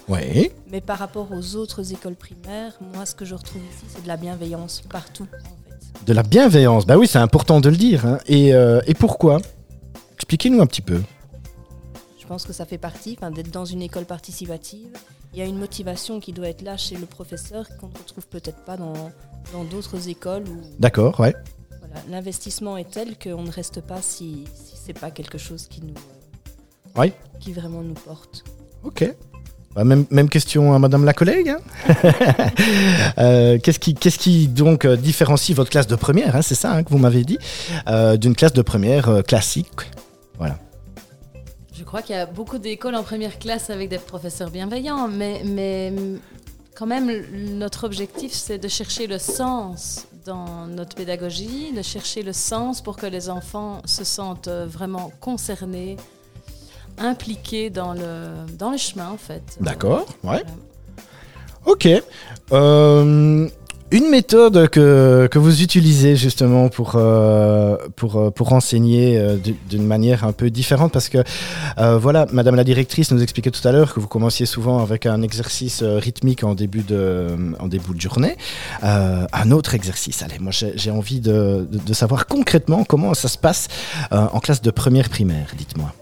[0.72, 4.08] Mais par rapport aux autres écoles primaires, moi, ce que je retrouve ici, c'est de
[4.08, 6.06] la bienveillance partout, en fait.
[6.06, 6.86] De la bienveillance.
[6.86, 8.06] Bah oui, c'est important de le dire.
[8.06, 8.20] hein.
[8.28, 9.40] Et, euh, et pourquoi?
[10.16, 11.02] Expliquez-nous un petit peu.
[12.20, 14.90] Je pense que ça fait partie, d'être dans une école participative.
[15.34, 18.28] Il y a une motivation qui doit être là chez le professeur qu'on ne retrouve
[18.28, 18.94] peut-être pas dans,
[19.54, 21.34] dans d'autres écoles où D'accord, ouais.
[21.92, 25.82] Voilà, l'investissement est tel qu'on ne reste pas si, si c'est pas quelque chose qui
[25.82, 25.94] nous,
[26.98, 27.14] Oui.
[27.40, 28.44] qui vraiment nous porte.
[28.84, 29.12] Ok.
[29.76, 31.50] Bah, même, même question à Madame la collègue.
[31.50, 31.60] hein.
[33.18, 36.72] Euh, qu'est-ce qui, qu'est-ce qui donc euh, différencie votre classe de première, hein, c'est ça
[36.72, 37.38] hein, que vous m'avez dit,
[37.88, 39.68] euh, d'une classe de première classique?
[41.74, 45.42] Je crois qu'il y a beaucoup d'écoles en première classe avec des professeurs bienveillants, mais,
[45.46, 45.94] mais
[46.76, 47.10] quand même,
[47.58, 52.98] notre objectif, c'est de chercher le sens dans notre pédagogie, de chercher le sens pour
[52.98, 55.98] que les enfants se sentent euh, vraiment concernés,
[57.00, 59.58] impliqués dans le, dans le chemin, en fait.
[59.60, 60.44] D'accord, ouais.
[60.44, 60.44] Voilà.
[61.66, 61.88] Ok.
[62.52, 63.50] Euh,
[63.92, 69.56] Une méthode que, que vous utilisez justement pour, euh, pour, euh, pour enseigner euh, du-
[69.68, 71.24] d'une manière un peu différente parce que
[71.78, 75.22] voilà, Madame la directrice nous expliquait tout à l'heure que vous commenciez souvent avec un
[75.24, 78.36] exercice rythmique en début de, en début de journée.
[78.84, 83.68] Un autre exercice, allez, moi j'ai envie de, de, savoir concrètement comment ça se passe
[84.12, 85.94] en classe de première primaire, dites-moi.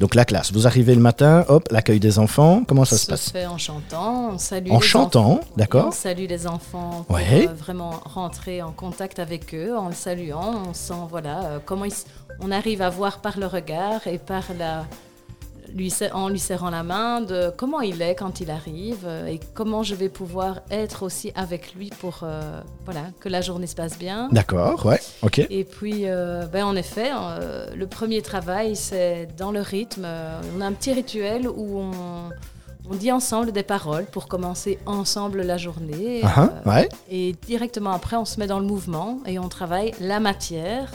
[0.00, 3.30] Donc la classe, vous arrivez le matin, hop, l'accueil des enfants, comment ça se passe
[3.30, 5.86] fait en chantant, on salue En les chantant, d'accord.
[5.88, 7.46] On salue les enfants pour Ouais.
[7.48, 10.62] euh, vraiment rentrer en contact avec eux en le saluant.
[10.68, 11.92] On sent voilà euh, comment ils
[12.40, 14.84] on arrive à voir par le regard et par la
[15.74, 19.40] lui en lui serrant la main de comment il est quand il arrive euh, et
[19.54, 23.74] comment je vais pouvoir être aussi avec lui pour euh, voilà que la journée se
[23.74, 24.28] passe bien.
[24.32, 25.38] D'accord, ouais, ok.
[25.50, 30.06] Et puis, euh, ben, en effet, euh, le premier travail, c'est dans le rythme.
[30.56, 31.90] On a un petit rituel où on,
[32.90, 36.20] on dit ensemble des paroles pour commencer ensemble la journée.
[36.24, 39.92] Ah, Euh, ouais, et directement après, on se met dans le mouvement et on travaille
[40.00, 40.90] la matière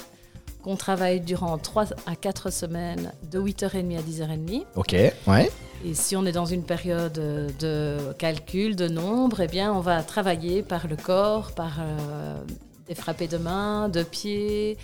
[0.68, 4.66] qu'on travaille durant 3 à 4 semaines de 8h30 à 10h30.
[4.76, 4.96] ok,
[5.28, 5.50] ouais,
[5.86, 10.04] Et si on est dans une période de calcul, de nombre, eh bien, on va
[10.04, 12.44] travailler par le corps, par euh,
[12.86, 14.78] des frappés de main, de pieds,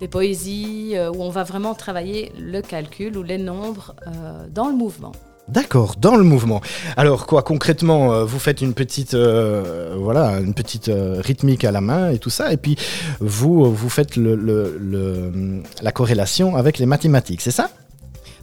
[0.00, 4.68] des poésies, euh, où on va vraiment travailler le calcul ou les nombres euh, dans
[4.68, 5.12] le mouvement.
[5.48, 6.60] D'accord, dans le mouvement.
[6.96, 11.72] Alors quoi, concrètement, euh, vous faites une petite, euh, voilà, une petite euh, rythmique à
[11.72, 12.76] la main et tout ça, et puis
[13.20, 17.70] vous, vous faites le- la corrélation avec les mathématiques, c'est ça?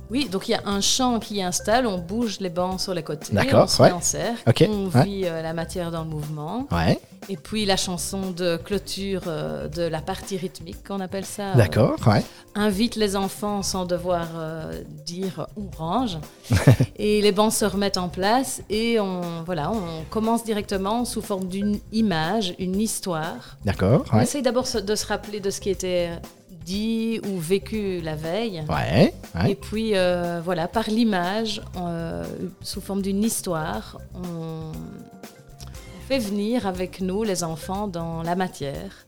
[0.09, 3.03] Oui, donc il y a un champ qui installe, on bouge les bancs sur les
[3.03, 3.89] côtés, on se ouais.
[3.89, 7.65] met en cercle, Ok, on vit euh, la matière dans le mouvement, Ouais, et puis
[7.65, 11.51] la chanson de clôture euh, de la partie rythmique, qu'on appelle ça.
[11.51, 12.23] euh, d'accord, ouais,
[12.55, 16.17] invite les enfants sans devoir euh, dire on range.
[16.95, 21.45] et les bancs se remettent en place et on, voilà, on commence directement sous forme
[21.47, 23.57] d'une image, une histoire.
[23.63, 26.09] d'accord, On essaye d'abord de se rappeler de ce qui était
[26.65, 28.63] dit ou vécu la veille.
[28.69, 29.13] ouais,
[29.47, 32.25] Et puis euh, voilà, par l'image, euh,
[32.61, 34.71] sous forme d'une histoire, on,
[36.07, 39.05] fait venir avec nous les enfants dans la matière.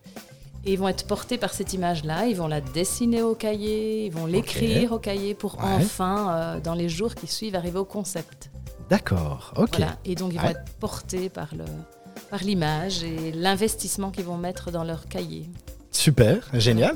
[0.66, 4.12] Et ils vont être portés par cette image-là, ils vont la dessiner au cahier, ils
[4.12, 5.64] vont l'écrire au cahier pour Ouais.
[5.78, 8.52] enfin, euh, dans les jours qui suivent, arriver au concept.
[8.90, 9.98] d'accord, ok, Voilà.
[10.06, 11.66] Et donc ils vont être portés par le
[12.30, 15.50] par l'image et l'investissement qu'ils vont mettre dans leur cahier.
[15.92, 16.96] Super, génial.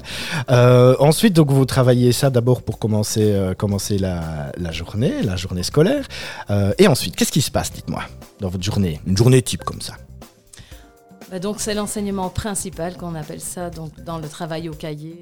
[0.50, 5.36] Euh, ensuite, donc vous travaillez ça d'abord pour commencer, euh, commencer la, la journée, la
[5.36, 6.06] journée scolaire,
[6.50, 8.04] Euh, et ensuite, qu'est-ce qui se passe, dites-moi,
[8.40, 9.94] dans votre journée, une journée type comme ça?
[11.32, 15.20] Bah, donc c'est l'enseignement principal qu'on appelle ça donc dans le travail au cahier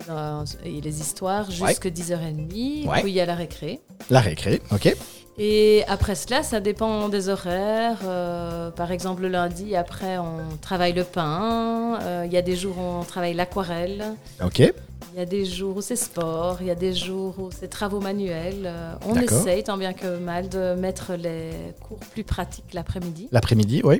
[0.65, 2.87] et les histoires jusqu'à 10h30.
[2.87, 3.01] Ouais.
[3.01, 3.79] Puis il y a la récré.
[4.09, 4.93] La récré, ok,
[5.39, 7.97] Et après cela, ça dépend des horaires.
[8.05, 11.97] Euh, par exemple, le lundi, après, on travaille le pain.
[12.03, 14.03] Euh, Il y a des jours où on travaille l'aquarelle.
[14.43, 16.57] ok, Il y a des jours où c'est sport.
[16.61, 18.63] Il y a des jours où c'est travaux manuels.
[18.65, 21.49] Euh, on essaye, tant bien que mal, de mettre les
[21.81, 23.27] cours plus pratiques l'après-midi.
[23.31, 23.99] l'après-midi, oui,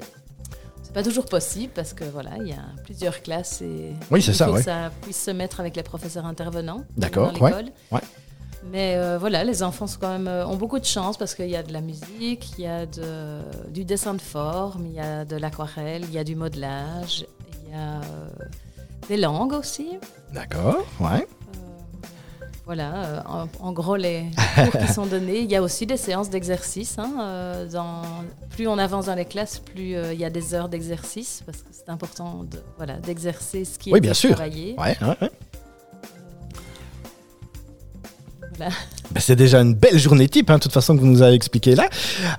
[0.84, 4.34] C'est pas toujours possible parce que voilà, il y a plusieurs classes et Oui, c'est
[4.34, 4.60] il ça, faut ouais.
[4.60, 7.72] que ça puisse se mettre avec les professeurs intervenants D'accord, dans ouais, l'école.
[7.92, 8.02] ouais.
[8.72, 11.50] Mais euh, voilà, les enfants sont quand même, euh, ont beaucoup de chance parce qu'il
[11.50, 15.00] y a de la musique, il y a de, du dessin de forme, il y
[15.00, 17.26] a de l'aquarelle, il y a du modelage,
[17.66, 18.02] il y a euh,
[19.08, 20.00] des langues aussi.
[20.34, 21.28] d'accord, ouais.
[22.66, 24.24] Voilà, en, en gros, les
[24.56, 25.40] cours qui sont donnés.
[25.40, 26.98] Il y a aussi des séances d'exercice.
[26.98, 27.60] hein,
[28.52, 31.68] plus on avance dans les classes, plus il y a des heures d'exercice, parce que
[31.72, 34.32] c'est important de, voilà, d'exercer ce qui Oui, est bien sûr.
[34.32, 34.76] travaillé.
[34.80, 35.32] Ouais, ouais, ouais.
[38.60, 38.70] Ben,
[39.20, 41.76] c'est déjà une belle journée type, hein, de toute façon, que vous nous avez expliqué
[41.76, 41.90] là.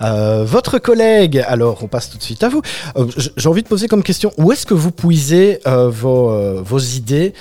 [0.02, 2.62] Euh, votre collègue, alors on passe tout de suite à vous.
[2.96, 6.78] Euh, J'ai envie de poser comme question, où est-ce que vous puisez euh, vos, vos
[6.78, 7.34] idées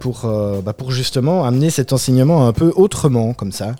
[0.00, 0.30] pour,
[0.64, 3.74] bah, pour justement amener cet enseignement un peu autrement, comme ça?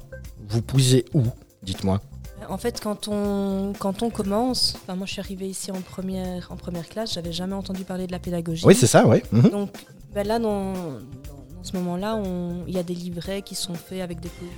[0.49, 1.23] Vous puisez où
[1.63, 2.01] Dites-moi?
[2.49, 6.49] En fait, quand on, quand on commence, enfin, moi je suis arrivée ici en première,
[6.51, 8.67] en première classe, j'avais jamais entendu parler de la pédagogie.
[8.67, 9.23] Oui, c'est ça, oui.
[9.33, 9.49] Mhm.
[9.49, 9.71] Donc
[10.15, 12.20] ben là, dans, dans, dans ce moment-là,
[12.66, 14.53] il y a des livrets qui sont faits avec des poésies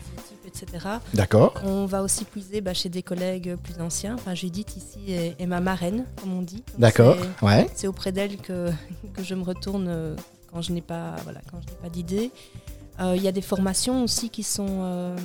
[0.46, 0.86] etc.
[1.14, 1.54] D'accord.
[1.64, 4.14] On va aussi puiser bah, chez des collègues plus anciens.
[4.14, 6.62] Enfin, Judith ici est, est ma marraine, comme on dit.
[6.78, 7.16] D'accord.
[7.40, 7.68] c'est- Ouais.
[7.74, 8.70] C'est auprès d'elle que,
[9.14, 10.14] que je me retourne euh,
[10.52, 12.30] quand je n'ai pas, voilà, quand je n'ai pas d'idée.
[13.00, 15.16] Euh, Il y a des formations aussi qui sont, euh,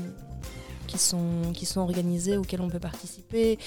[0.88, 3.60] qui, sont, qui sont organisées, auxquelles on peut participer.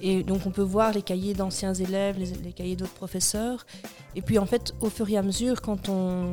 [0.00, 3.66] Et donc on peut voir les cahiers d'anciens élèves, les, les cahiers d'autres professeurs.
[4.16, 6.32] Et puis en fait, au fur et à mesure, quand on,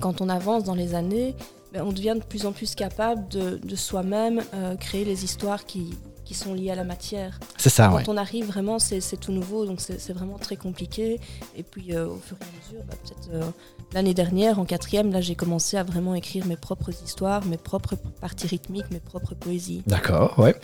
[0.00, 1.34] quand on avance dans les années,
[1.72, 5.64] ben, on devient de plus en plus capable de, de soi-même euh, créer les histoires
[5.64, 5.94] qui,
[6.24, 7.38] qui sont liés à la matière.
[7.56, 8.04] C'est ça, Quand ouais.
[8.08, 11.20] on arrive, vraiment, c'est tout nouveau, donc c'est vraiment très compliqué.
[11.56, 13.50] Et puis, euh, au fur et à mesure, bah, peut-être euh,
[13.94, 17.96] l'année dernière, en quatrième, là, j'ai commencé à vraiment écrire mes propres histoires, mes propres
[18.20, 19.82] parties rythmiques, mes propres poésies.
[19.86, 20.54] D'accord, ouais.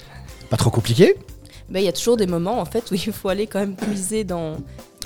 [0.51, 1.17] Pas trop compliqué?
[1.69, 3.77] Mais il y a toujours des moments, en fait, où il faut aller quand même
[3.77, 4.57] puiser dans.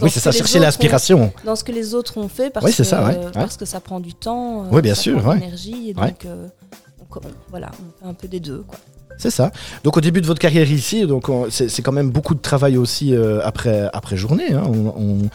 [0.03, 1.33] Oui, ce c'est ça, chercher l'inspiration.
[1.45, 3.57] Dans ce que les autres ont fait, parce, Oui, c'est que, ça, ouais, euh, parce
[3.57, 4.65] que ça prend du temps.
[4.65, 6.49] euh, Oui, bien ça sûr, prend de l'énergie, et donc, euh,
[7.11, 8.79] on- voilà, on fait un peu des deux, quoi.
[9.19, 9.51] C'est ça.
[9.85, 12.77] Donc au début de votre carrière ici, donc on- c'est quand même beaucoup de travail
[12.77, 14.63] aussi euh, après après journée, hein.
[14.67, 15.31] On- on-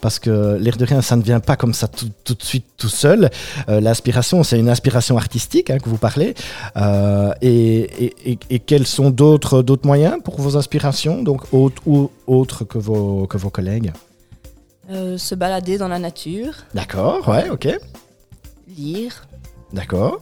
[0.00, 2.64] parce que l'air de rien, ça ne vient pas comme ça tout, tout de suite
[2.76, 3.30] tout seul.
[3.68, 6.34] Euh, L'inspiration, c'est une inspiration artistique hein, que vous parlez.
[6.76, 11.82] Euh, et, et- et- et quels sont d'autres d'autres moyens pour vos inspirations, donc autres
[11.86, 13.92] ou autres que vos que vos collègues?
[15.16, 17.66] Se balader dans la nature, D'accord, ouais, ok,
[18.78, 19.26] lire,
[19.72, 20.20] d'accord,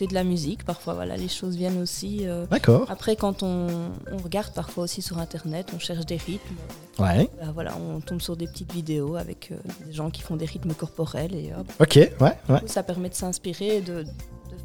[0.00, 2.20] écouter de la musique, parfois, voilà, les choses viennent aussi.
[2.26, 3.66] euh, d'accord, Après, quand on,
[4.10, 6.54] on regarde parfois aussi sur Internet, on cherche des rythmes.
[6.98, 10.36] ouais, Bah, voilà, on tombe sur des petites vidéos avec euh, des gens qui font
[10.36, 12.32] des rythmes corporels et hop, ok, ouais, ouais.
[12.48, 14.06] du coup, ça permet de s'inspirer, et de, de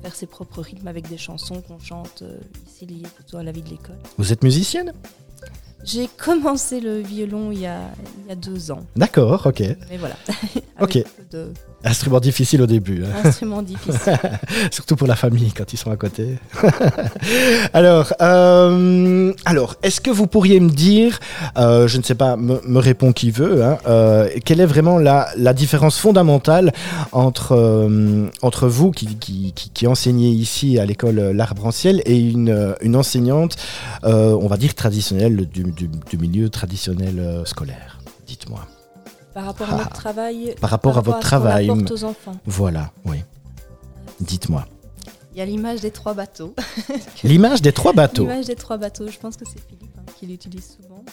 [0.01, 3.51] faire ses propres rythmes avec des chansons qu'on chante euh, ici liées plutôt à la
[3.51, 3.97] vie de l'école.
[4.17, 4.93] Vous êtes musicienne?
[5.83, 7.81] J'ai commencé le violon il y a,
[8.23, 9.59] il y a deux ans, D'accord, ok.
[9.89, 10.15] mais voilà.
[10.81, 10.95] Ok.
[10.97, 11.53] avec peu de
[11.85, 13.03] Instrument difficile au début.
[13.05, 13.09] hein.
[13.23, 14.19] instruments difficiles.
[14.71, 16.37] Surtout pour la famille quand ils sont à côté.
[17.73, 21.19] alors, euh, alors, est-ce que vous pourriez me dire,
[21.57, 24.97] euh, je ne sais pas, me, me répond qui veut, hein, euh, quelle est vraiment
[24.97, 26.73] la, la différence fondamentale
[27.11, 27.87] entre,
[28.41, 32.75] entre vous qui, qui, qui, qui enseignez ici à l'école L'Arbre en Ciel et une,
[32.81, 33.55] une enseignante,
[34.03, 38.65] on va dire traditionnelle du, du, du milieu traditionnel scolaire Dites-moi.
[39.35, 39.75] Par rapport Ah.
[39.75, 41.69] à notre travail, Par rapport à votre travail.
[41.69, 42.37] aux enfants.
[42.45, 43.17] Voilà, oui.
[44.21, 44.65] Dites-moi.
[45.33, 46.55] Il y a l'image des trois bateaux.
[47.23, 48.23] L'image des trois bateaux.
[48.23, 51.03] L'image des trois bateaux, je pense que c'est Philippe hein, qui l'utilise souvent.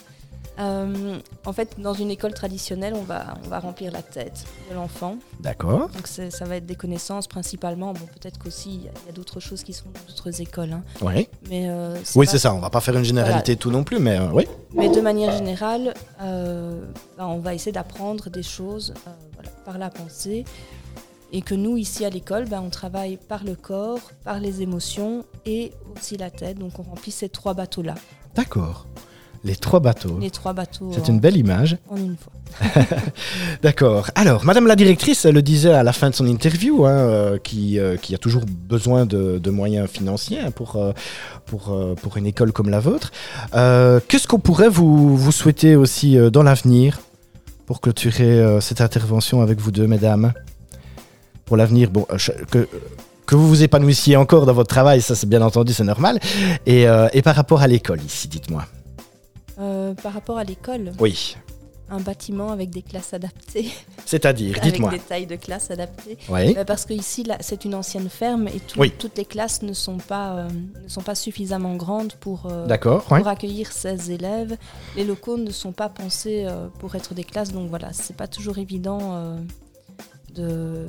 [0.59, 4.75] Euh, en fait, dans une école traditionnelle, on va, on va remplir la tête de
[4.75, 5.17] l'enfant.
[5.41, 5.88] D'accord.
[5.88, 7.93] Donc ça va être des connaissances principalement.
[7.95, 10.73] Bon, peut-être qu'aussi il y a, a d'autres choses qui sont dans d'autres écoles.
[10.73, 10.83] hein.
[11.01, 11.29] Oui.
[11.49, 12.53] Mais euh, Oui, c'est ça.
[12.55, 14.47] On va pas faire une généralité de tout non plus, mais euh, oui.
[14.75, 16.77] Mais de manière générale, ben,
[17.19, 18.93] on va essayer d'apprendre des choses
[19.35, 20.45] voilà, par la pensée.
[21.35, 25.25] Et que nous, ici à l'école, ben, on travaille par le corps, par les émotions
[25.47, 26.59] et aussi la tête.
[26.59, 27.95] Donc on remplit ces trois bateaux-là.
[28.35, 28.87] D'accord.
[29.44, 30.18] Les trois bateaux.
[30.20, 31.76] Les trois bateaux C'est une belle image.
[31.90, 32.33] en une fois.
[33.62, 34.11] D'accord.
[34.14, 37.38] Alors, Madame la directrice, elle le disait à la fin de son interview, hein, euh,
[37.38, 40.92] qui, euh, qui a toujours besoin de, de moyens financiers hein, pour, euh,
[41.46, 43.11] pour, pour une école comme la vôtre.
[43.52, 47.00] Qu'est-ce qu'on pourrait vous, vous souhaiter aussi dans l'avenir
[47.66, 50.33] pour clôturer cette intervention avec vous deux, mesdames?
[51.44, 52.07] Pour l'avenir, bon,
[52.50, 52.68] que,
[53.26, 56.18] que vous vous épanouissiez encore dans votre travail, ça c'est bien entendu, c'est normal.
[56.66, 58.64] Et, euh, et par rapport à l'école ici, dites-moi.
[59.92, 61.37] Euh, par rapport à l'école, Oui.
[61.90, 63.70] un bâtiment avec des classes adaptées,
[64.07, 64.90] C'est-à-dire, avec dites-moi.
[64.90, 66.16] des tailles de classes adaptées.
[66.31, 66.57] Oui.
[66.57, 68.92] Euh, Parce que ici, c'est une ancienne ferme et tout- Oui.
[68.98, 70.48] toutes les classes ne sont pas, euh,
[70.85, 74.57] ne sont pas suffisamment grandes pour, pour accueillir 16 élèves.
[74.96, 76.46] Les locaux ne sont pas pensés
[76.78, 79.35] pour être des classes, donc voilà, c'est pas toujours évident
[80.35, 80.88] de,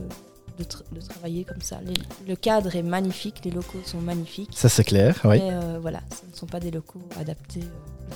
[0.57, 1.79] de, tra- de travailler comme ça.
[1.85, 1.93] Les-
[2.29, 5.39] le cadre est magnifique, les locaux sont magnifiques, Ça c'est clair, oui.
[5.39, 7.63] mais euh, voilà, ce ne sont pas des locaux adaptés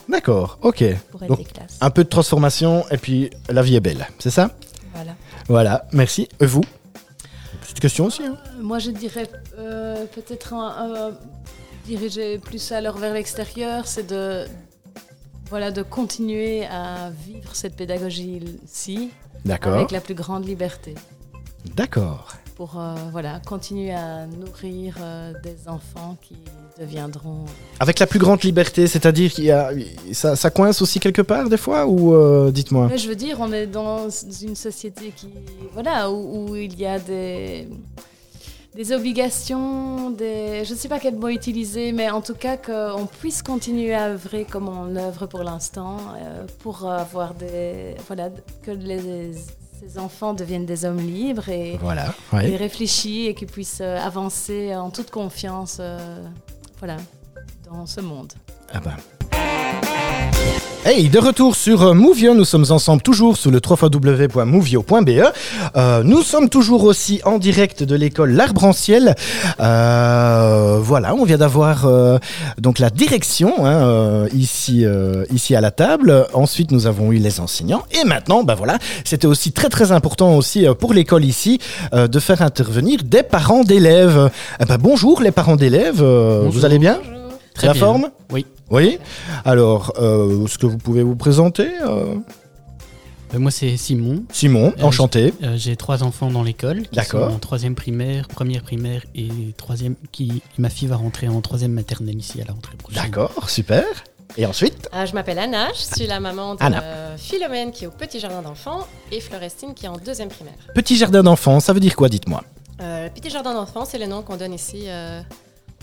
[0.10, 0.84] D'accord, ok.
[1.12, 1.78] pour être Donc, des classes.
[1.82, 4.52] Un peu de transformation et puis la vie est belle, c'est ça?
[4.94, 5.16] Voilà.
[5.48, 6.28] Voilà, merci.
[6.40, 6.64] Et vous?
[7.62, 8.24] Petite question aussi.
[8.24, 11.12] hein Euh, Moi, je dirais euh, peut-être un- un-
[11.86, 14.46] diriger plus alors vers l'extérieur, c'est de
[15.50, 19.10] voilà de continuer à vivre cette pédagogie-ci
[19.46, 20.96] D'accord, avec la plus grande liberté
[21.76, 22.34] d'accord.
[22.56, 26.36] pour euh, voilà continuer à nourrir euh, des enfants qui
[26.80, 27.46] deviendront
[27.80, 29.72] Avec la plus grande liberté, c'est-à-dire qu'il y a
[30.12, 33.38] ça, ça coince aussi quelque part des fois ou euh, dites-moi Mais je veux dire,
[33.40, 34.08] on est dans
[34.42, 35.30] une société qui,
[35.74, 37.68] voilà, où, où il y a des,
[38.76, 43.08] des obligations, des, je ne sais pas quel mot utiliser, mais en tout cas qu'on
[43.20, 48.30] puisse continuer à œuvrer comme on œuvre pour l'instant, euh, pour avoir des, voilà,
[48.64, 49.32] que les,
[49.80, 52.56] ces enfants deviennent des hommes libres et, Voilà, et ouais.
[52.56, 55.98] réfléchis et qu'ils puissent avancer en toute confiance, euh,
[56.80, 56.98] voilà,
[57.66, 58.34] dans ce monde.
[58.74, 58.98] Ah bah.
[60.90, 65.10] Hey, de retour sur euh, Movio, nous sommes ensemble toujours sur le www.movio.be.
[65.76, 69.14] Euh, nous sommes toujours aussi en direct de l'école L'Arbre en Ciel.
[69.60, 72.20] Euh, voilà, on vient d'avoir euh,
[72.58, 74.86] donc la direction hein, ici,
[75.30, 76.26] ici à la table.
[76.34, 77.84] Ensuite, nous avons eu les enseignants.
[77.92, 81.60] Et maintenant, bah voilà, c'était aussi très très important aussi pour l'école ici
[81.92, 84.32] de faire intervenir des parents d'élèves.
[84.62, 87.02] Eh ben, bonjour les parents d'élèves, vous allez bien?
[87.58, 87.80] Très La bien.
[87.80, 88.46] forme Oui.
[88.70, 89.00] Oui.
[89.46, 92.16] Alors, euh, est-ce que vous pouvez vous présenter euh,
[93.34, 94.24] Euh, moi, c'est Simon.
[94.32, 95.34] Simon, Euh, enchanté.
[95.44, 96.84] Euh, J'ai trois enfants dans l'école.
[96.84, 97.30] qui D'accord.
[97.30, 99.96] sont En troisième primaire, première primaire et troisième.
[100.14, 103.04] Qui, ma fille va rentrer en troisième maternelle ici à la rentrée prochaine.
[103.04, 103.84] D'accord, super.
[104.38, 106.82] Et ensuite Ah, je m'appelle Anna, je suis la maman de Anna.
[106.84, 110.54] euh, Philomène qui est au petit jardin d'enfants et Florestine qui est en deuxième primaire.
[110.76, 112.44] Petit jardin d'enfants, ça veut dire quoi, dites-moi?
[112.82, 114.84] Euh, petit jardin d'enfants, c'est le nom qu'on donne ici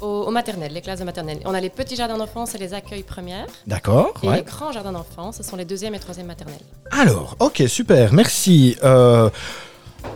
[0.01, 1.39] aux, aux maternelles, les classes de maternelle.
[1.45, 3.47] On a les petits jardins d'enfants, c'est les accueils premières.
[3.67, 4.15] D'accord.
[4.23, 6.61] Et les grands jardins d'enfants, ce sont les deuxième et troisième maternelles.
[6.91, 8.77] Alors, ok, super, merci.
[8.83, 9.31] Euh,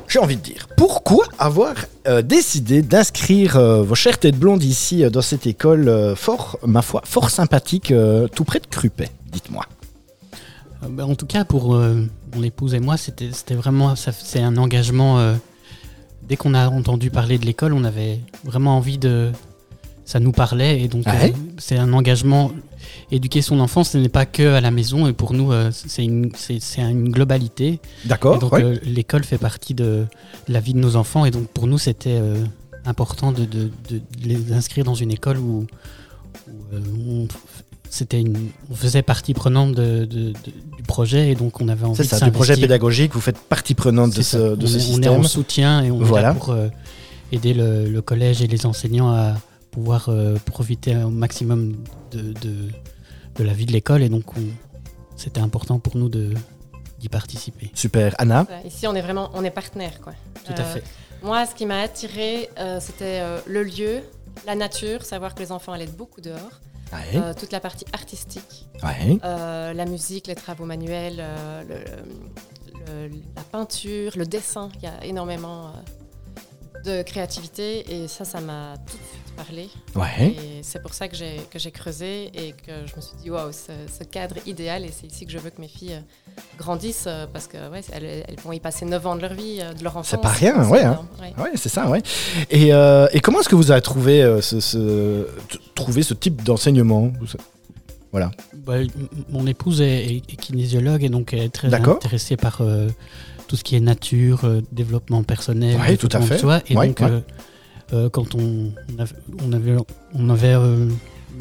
[0.08, 1.74] J'ai envie de dire, pourquoi avoir
[2.06, 6.58] euh, décidé d'inscrire euh, vos chères têtes blondes ici euh, dans cette école euh, fort,
[6.66, 9.64] ma foi, fort sympathique, euh, tout près de Crupet Dites-moi.
[10.82, 13.96] Euh, bah, en tout cas, pour euh, mon épouse et moi, c'était vraiment.
[13.96, 15.18] ça- C'est un engagement.
[15.18, 15.34] euh,
[16.22, 19.30] dès qu'on a entendu parler de l'école, on avait vraiment envie de.
[20.08, 21.32] Ça nous parlait et donc Ouais.
[21.32, 22.50] euh, c'est un engagement.
[23.10, 26.02] Éduquer son enfant, ce n'est pas que à la maison et pour nous, euh, c'est
[26.04, 26.30] une,
[26.78, 27.78] une globalité.
[28.06, 28.62] D'accord donc ouais.
[28.62, 30.06] euh, l'école fait partie de,
[30.48, 32.18] la vie de nos enfants et donc pour nous c'était
[32.86, 35.66] important de, de- de les inscrire dans une école où,
[36.72, 36.74] où,
[37.06, 37.28] on,
[37.90, 40.32] c'était une- on faisait partie prenante de, du
[40.86, 43.74] projet et donc on avait envie C'est de ça, du projet pédagogique, vous faites partie
[43.74, 44.38] prenante de ce, ça.
[44.56, 45.12] de on, ce est, on est système.
[45.20, 46.28] en soutien et on est Voilà.
[46.28, 46.68] là pour euh,
[47.32, 49.34] aider le, le collège et les enseignants à
[49.78, 51.76] pouvoir euh, profiter au maximum
[52.10, 52.68] de, de-
[53.36, 54.40] de la vie de l'école et donc on-
[55.16, 56.34] c'était important pour nous de
[56.98, 57.70] d'y participer.
[57.74, 58.12] Super.
[58.18, 58.44] Anna?
[58.64, 60.00] Ici, on est vraiment on est partenaires.
[60.00, 60.14] Quoi.
[60.44, 60.84] Tout à Euh, fait.
[61.22, 62.48] Moi, ce qui m'a attiré,
[62.80, 64.00] c'était euh, le lieu,
[64.48, 66.54] la nature, savoir que les enfants allaient être beaucoup dehors,
[66.92, 67.16] Ouais.
[67.20, 68.66] euh, toute la partie artistique.
[68.82, 69.16] Ouais.
[69.24, 74.70] Euh, la musique, les travaux manuels, euh, le- le- la peinture, le dessin.
[74.78, 75.70] Il y a énormément euh,
[76.84, 78.96] de créativité et ça, ça m'a tout
[79.94, 80.28] Ouais.
[80.28, 83.30] Et c'est pour ça que j'ai que j'ai creusé et que je me suis dit
[83.30, 86.40] waouh, ce, ce cadre idéal et c'est ici que je veux que mes filles euh,
[86.58, 89.58] grandissent euh, parce que ouais, elles, elles vont y passer 9 ans de leur vie,
[89.60, 90.08] euh, de leur enfance.
[90.10, 91.00] C'est pas rien, ouais, hein.
[91.20, 91.32] ouais.
[91.42, 92.02] Ouais, c'est ça, ouais.
[92.50, 95.26] Et, euh, et comment est-ce que vous avez trouvé, euh, ce, ce-
[95.74, 97.12] trouvé ce type d'enseignement?
[98.12, 98.30] Voilà.
[98.54, 98.74] Bah,
[99.28, 101.96] mon épouse est, kinésiologue et donc elle est très D'accord.
[101.96, 102.88] intéressée par euh,
[103.46, 106.38] tout ce qui est nature, euh, développement personnel, Ouais, tout à fait.
[106.38, 106.60] soi.
[106.68, 107.06] Et Ouais, donc, ouais.
[107.10, 107.20] euh,
[107.92, 109.76] euh, quand on, on avait, on avait,
[110.14, 110.88] on avait, euh,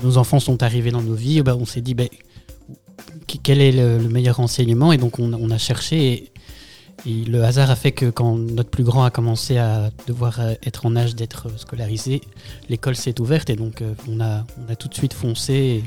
[0.04, 1.96] nos enfants sont arrivés dans nos vies, bah, on s'est dit
[3.28, 4.92] qu- quel est le, le meilleur enseignement?
[4.92, 6.14] Et donc on, a cherché.
[6.14, 6.32] Et,
[7.06, 10.54] et le hasard a fait que quand notre plus grand a commencé à devoir euh,
[10.66, 12.22] être en âge d'être scolarisé,
[12.70, 15.84] l'école s'est ouverte et donc on, a, on a tout de suite foncé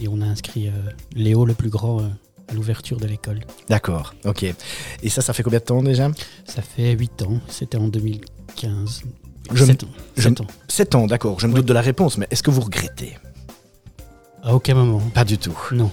[0.00, 0.70] et, et on a inscrit
[1.14, 2.00] Léo, le plus grand,
[2.48, 3.40] à l'ouverture de l'école.
[3.68, 4.44] D'accord, ok.
[5.02, 6.10] Et ça, ça fait combien de temps déjà?
[6.44, 9.02] Ça fait 8 ans, c'était en 2015.
[9.54, 9.88] Je me- 7 ans.
[10.16, 10.46] je sept ans.
[10.68, 11.38] 7 ans, d'accord.
[11.40, 11.56] Je me Oui.
[11.60, 13.16] doute de la réponse, mais est-ce que vous regrettez?
[14.42, 15.00] À aucun moment.
[15.14, 15.56] Pas du tout.
[15.72, 15.90] Non.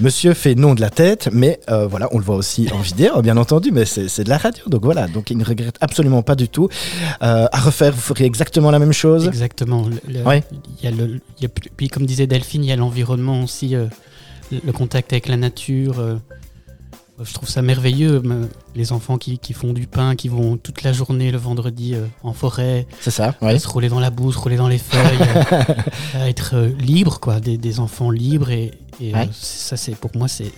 [0.00, 3.20] Monsieur fait non de la tête, mais euh, voilà, on le voit aussi en vidéo,
[3.20, 5.08] bien entendu, mais c'est c'est de la radio, donc voilà.
[5.08, 6.68] Donc il ne regrette absolument pas du tout.
[7.22, 9.26] Euh, à refaire, vous feriez exactement la même chose?
[9.26, 9.88] Exactement.
[9.88, 10.14] Le- il
[10.84, 13.42] y a le, il y a plus- puis comme disait Delphine, il y a l'environnement
[13.42, 13.86] aussi, euh,
[14.52, 15.98] le, le contact avec la nature.
[17.22, 18.20] Je trouve ça merveilleux.
[18.20, 21.94] me- Les enfants qui, qui font du pain, qui vont toute la journée le vendredi
[21.94, 23.58] euh, en forêt, C'est ça, oui.
[23.58, 25.18] se rouler dans la bouse, rouler dans les feuilles,
[25.52, 25.74] euh,
[26.20, 28.50] à être euh, libre, quoi, des, des enfants libres.
[28.50, 29.28] Et, et, euh, Ouais.
[29.32, 30.52] ça, c'est pour moi, c'est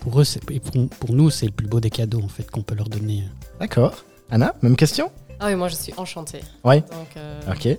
[0.00, 2.50] pour eux, c'est- et pour, pour nous, c'est le plus beau des cadeaux en fait
[2.50, 3.24] qu'on peut leur donner.
[3.60, 4.04] D'accord.
[4.30, 5.10] Anna, même question?
[5.38, 6.40] Ah oui, moi je suis enchantée.
[6.64, 6.80] Ouais.
[6.80, 7.78] Donc euh, Ok.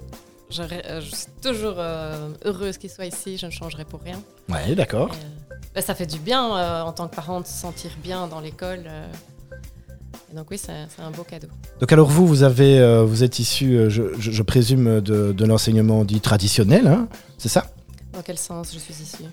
[0.50, 4.22] Je, euh, je suis toujours euh, heureuse qu'il soit ici, je ne changerai pour rien.
[4.50, 5.12] Ouais, d'accord.
[5.12, 6.44] Euh, bah, ça fait du bien
[6.84, 8.84] en tant que parent de se sentir bien dans l'école.
[10.32, 11.48] Et donc oui, c'est un beau cadeau.
[11.80, 16.04] Donc alors vous, vous avez, vous êtes issu, je, je- je présume, de, de l'enseignement
[16.04, 17.08] dit traditionnel, hein
[17.38, 17.68] c'est ça?
[18.14, 19.26] Dans quel sens je suis ici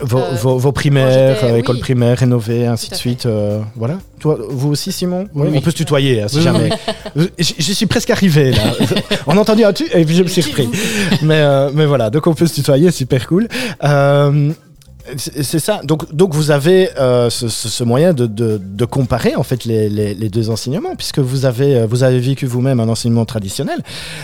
[0.00, 1.58] vos, Euh, vos, vos primaires, euh, oui.
[1.60, 3.26] école primaire rénovée, ainsi de suite.
[3.26, 3.98] euh, voilà.
[4.20, 5.60] Toi, vous aussi, Simon Oui, On oui.
[5.60, 6.70] peut se tutoyer, hein, si Oui, jamais.
[7.16, 7.24] Je,
[7.58, 8.62] je suis presque arrivé là.
[9.26, 10.68] on a entendu un tu et puis je me suis repris.
[11.22, 13.48] mais, euh, mais voilà, donc on peut se tutoyer, super cool.
[13.84, 14.52] Euh,
[15.16, 15.80] c'est ça.
[15.82, 19.64] Donc, donc vous avez euh, ce, ce- ce moyen de, de- de comparer en fait
[19.64, 23.80] les, les- les deux enseignements, puisque vous avez, vous avez vécu vous-même un enseignement traditionnel,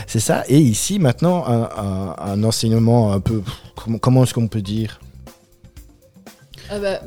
[0.07, 0.45] c'est ça.
[0.49, 3.43] Et ici maintenant un, un- un enseignement un peu,
[3.75, 5.01] comment, comment est-ce qu'on peut dire?
[6.73, 7.01] Euh, bah,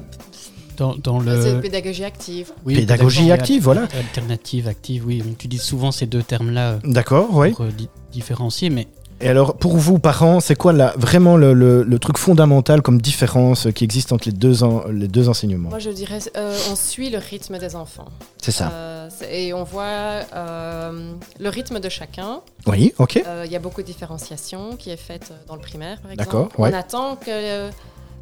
[0.78, 2.51] Dans, dans C'est une le pédagogie active.
[2.66, 3.88] oui, pédagogie active, voilà.
[3.97, 5.22] Alternative, active, oui.
[5.26, 7.51] On utilise souvent ces deux termes-là D'accord, oui.
[7.51, 8.88] pour euh, di- différencier, mais
[9.20, 12.99] Et alors, pour vous, parents, c'est quoi la, vraiment le, le- le truc fondamental comme
[12.99, 15.70] différence qui existe entre les deux, en- les deux enseignements?
[15.70, 18.07] Moi, je dirais, euh, on suit le rythme des enfants.
[18.41, 18.72] C'est ça.
[18.74, 22.39] Euh, et on voit euh, le rythme de chacun.
[22.66, 23.22] Oui, ok.
[23.28, 26.09] Euh, Il y a beaucoup de différenciation qui est faite euh, dans le primaire, par
[26.16, 26.62] D'accord, exemple.
[26.62, 26.72] ouais.
[26.74, 27.70] On attend que, euh,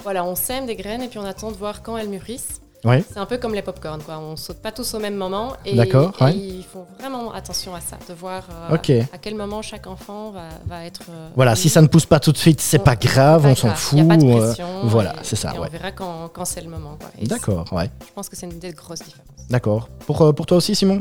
[0.04, 2.62] voilà, on sème des graines et puis on attend de voir quand elles mûrissent.
[2.86, 3.04] Ouais.
[3.12, 4.20] C'est un peu comme les pop-corn, quoi.
[4.20, 5.52] On saute pas tous au même moment.
[5.66, 6.34] Et, D'accord, et ouais.
[6.38, 8.74] ils font vraiment attention à ça, de voir euh,
[9.12, 11.02] à quel moment chaque enfant va, va être.
[11.10, 13.50] euh, Voilà, si ça ne pousse pas tout de suite, c'est On- pas grave, pas
[13.50, 14.00] on s'en fout.
[14.00, 14.54] y a pas de euh,
[14.86, 15.68] voilà, c'est ça, et ouais.
[15.68, 16.98] On verra quand, quand c'est le moment.
[17.24, 17.90] D'accord, ouais.
[18.08, 19.28] Je pense que c'est une des grosses différences.
[19.50, 19.90] D'accord.
[20.06, 21.00] Pour, pour toi aussi, Simon?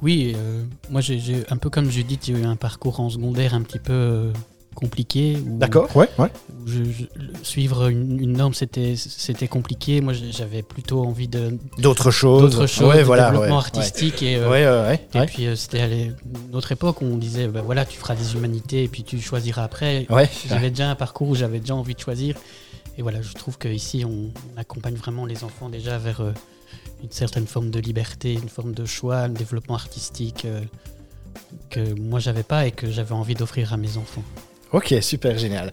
[0.00, 3.60] Oui, euh, moi j'ai un peu comme Judith, j'ai eu un parcours en secondaire un
[3.62, 4.32] petit peu euh,
[4.82, 5.36] compliqué.
[5.46, 6.28] D'accord, ouais, ouais.
[6.66, 7.04] je- je-
[7.42, 10.00] suivre une, une norme, c'était c'était compliqué.
[10.00, 12.42] Moi, j'avais plutôt envie de D'autres choses.
[12.42, 14.22] d'autres choses, Ouais, de voilà, développement ouais, artistique.
[14.22, 15.26] Et, euh, ouais, ouais, et ouais.
[15.26, 18.82] puis euh, c'était à autre époque où on disait, ben voilà, tu feras des humanités
[18.84, 20.06] et puis tu choisiras après.
[20.10, 22.36] Ouais, J'avais déjà un parcours où j'avais déjà envie de choisir.
[22.98, 26.32] Et voilà, je trouve qu'ici, on, on accompagne vraiment les enfants déjà vers euh,
[27.02, 30.60] une certaine forme de liberté, une forme de choix, un développement artistique euh,
[31.70, 34.22] que moi, j'avais pas et que j'avais envie d'offrir à mes enfants.
[34.72, 35.70] Ok, super génial.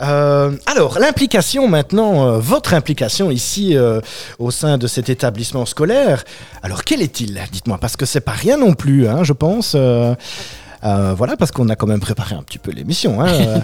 [0.00, 4.00] Euh, alors, l'implication maintenant, euh, votre implication ici euh,
[4.38, 6.24] au sein de cet établissement scolaire.
[6.62, 7.40] Alors, quel est-il?
[7.50, 9.74] Dites-moi, parce que c'est pas rien non plus, hein, je pense.
[9.74, 13.20] voilà, parce qu'on a quand même préparé un petit peu l'émission.
[13.20, 13.60] Hein,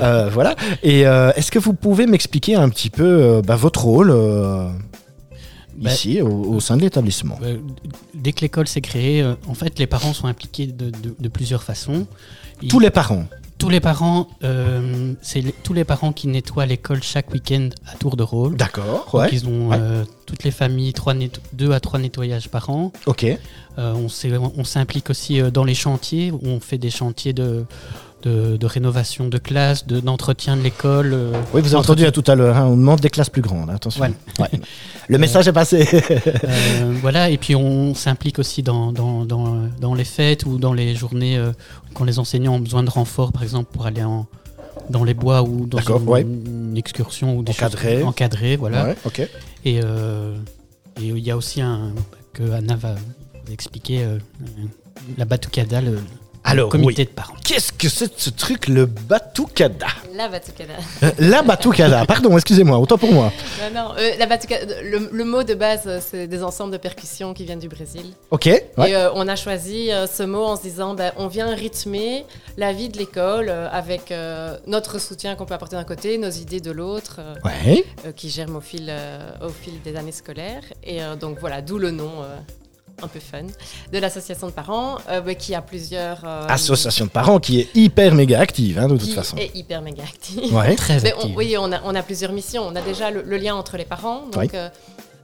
[0.30, 0.54] voilà.
[0.82, 4.10] Et est-ce que vous pouvez m'expliquer un petit peu bah, votre rôle
[5.76, 7.38] Bah, ici au, au sein de l'établissement?
[7.42, 7.56] Euh,
[8.12, 11.28] dès que l'école s'est créée, euh, en fait, les parents sont impliqués de, de- de
[11.28, 12.06] plusieurs façons.
[12.60, 13.24] Ils- Tous les parents?
[13.58, 17.96] Tous les parents, euh, c'est les- tous les parents qui nettoient l'école chaque week-end à
[17.96, 18.56] tour de rôle.
[18.56, 19.28] D'accord, Donc, ouais.
[19.32, 19.76] ils ont Ouais.
[19.80, 22.92] euh, toutes les familles trois netto- deux à trois nettoyages par an.
[23.06, 23.24] Ok.
[23.24, 26.30] Euh, on s'est- on s'implique aussi dans les chantiers.
[26.30, 27.64] où On fait des chantiers de,
[28.22, 31.16] de, de rénovation de classes, de- d'entretien de l'école.
[31.54, 33.70] Oui, vous avez entendu hein, tout à l'heure, hein, on demande des classes plus grandes,
[33.70, 34.00] attention.
[34.36, 34.50] Voilà.
[34.52, 34.60] Ouais.
[35.08, 35.86] Le message est passé.
[37.00, 40.94] Voilà, et puis on s'implique aussi dans, dans, dans, dans les fêtes ou dans les
[40.96, 41.38] journées
[41.98, 44.26] quand les enseignants ont besoin de renfort, par exemple, pour aller en,
[44.88, 46.22] dans les bois ou dans une, ouais.
[46.22, 47.96] une excursion ou des Encadré.
[47.98, 48.56] choses encadrées.
[48.56, 48.84] Voilà.
[48.84, 49.28] Ouais.
[49.64, 50.36] Et euh,
[51.00, 51.92] et il y a aussi un
[52.32, 54.18] que Anna va vous expliquer euh,
[55.16, 55.98] la Batucada, le
[56.50, 57.06] Alors, comité oui.
[57.06, 57.34] de parents.
[57.44, 59.86] Qu'est-ce que c'est ce truc, le Batucada?
[60.14, 60.74] La Batucada.
[61.02, 63.30] Euh, La Batucada, pardon, excusez-moi, autant pour moi.
[63.74, 66.78] non, non, euh, la Batucada, le, le mot de base, euh, c'est des ensembles de
[66.78, 68.06] percussions qui viennent du Brésil.
[68.30, 68.90] Ok, ouais.
[68.90, 72.24] Et euh, on a choisi euh, ce mot en se disant, ben, on vient rythmer
[72.56, 76.30] la vie de l'école euh, avec euh, notre soutien qu'on peut apporter d'un côté, nos
[76.30, 77.84] idées de l'autre, euh, Ouais.
[78.06, 80.62] euh, qui germent au fil, euh, au fil des années scolaires.
[80.82, 82.10] Et euh, donc voilà, d'où le nom.
[83.00, 83.42] Euh, un peu fun,
[83.92, 86.20] de l'association de parents, euh, qui a plusieurs...
[86.24, 89.36] euh, Association de parents qui est hyper méga active, hein, de toute qui façon.
[89.36, 90.54] est hyper méga active.
[90.54, 90.74] Ouais.
[90.76, 91.36] Très Mais on- active.
[91.36, 92.62] oui, on a, on a plusieurs missions.
[92.66, 94.26] On a déjà le, le lien entre les parents.
[94.32, 94.58] Donc, Oui.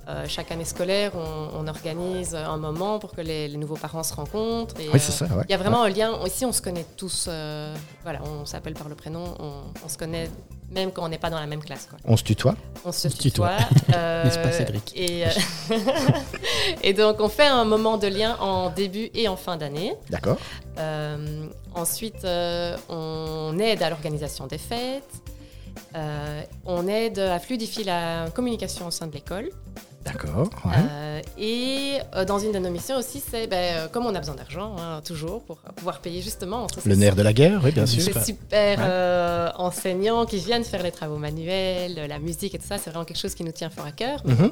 [0.09, 3.77] Euh, euh, chaque année scolaire, on, on organise un moment pour que les, les nouveaux
[3.77, 4.79] parents se rencontrent.
[4.81, 5.45] Et, Oui, euh, c'est ça, ouais.
[5.49, 6.19] Il y a vraiment un lien.
[6.27, 7.27] Ici, on se connaît tous.
[7.29, 9.25] euh, voilà, on s'appelle par le prénom.
[9.39, 9.53] On,
[9.85, 10.31] on se connaît
[10.71, 11.87] même quand on n'est pas dans la même classe.
[11.89, 11.99] Quoi.
[12.05, 13.57] On se tutoie On se se tutoie.
[13.57, 13.95] tutoie.
[13.97, 15.31] euh, N'est-ce pas, Cédric et, euh,
[16.83, 19.95] et donc, on fait un moment de lien en début et en fin d'année.
[20.11, 20.39] D'accord.
[20.79, 25.05] Euh, ensuite, euh, on aide à l'organisation des fêtes.
[25.97, 29.51] Euh, on aide à fluidifier la communication au sein de l'école.
[30.05, 30.51] D'accord.
[30.65, 30.73] Ouais.
[30.91, 34.19] Euh, et euh, dans une de nos missions aussi, c'est ben, euh, comme on a
[34.19, 36.67] besoin d'argent, hein, toujours, pour pouvoir payer justement.
[36.85, 38.03] Le nerf de la guerre, oui, bien sûr.
[38.03, 39.53] ces super Ouais.
[39.63, 43.19] enseignants qui viennent faire les travaux manuels, la musique et tout ça, c'est vraiment quelque
[43.21, 44.21] chose qui nous tient fort à cœur.
[44.27, 44.51] Mhm.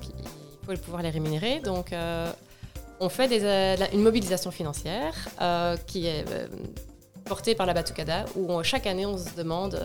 [0.70, 1.60] il faut pouvoir les rémunérer.
[1.60, 1.92] Donc,
[3.00, 5.14] on fait des, une mobilisation financière
[5.86, 6.24] qui est
[7.24, 9.78] portée par la Batucada, où on- chaque année, on se demande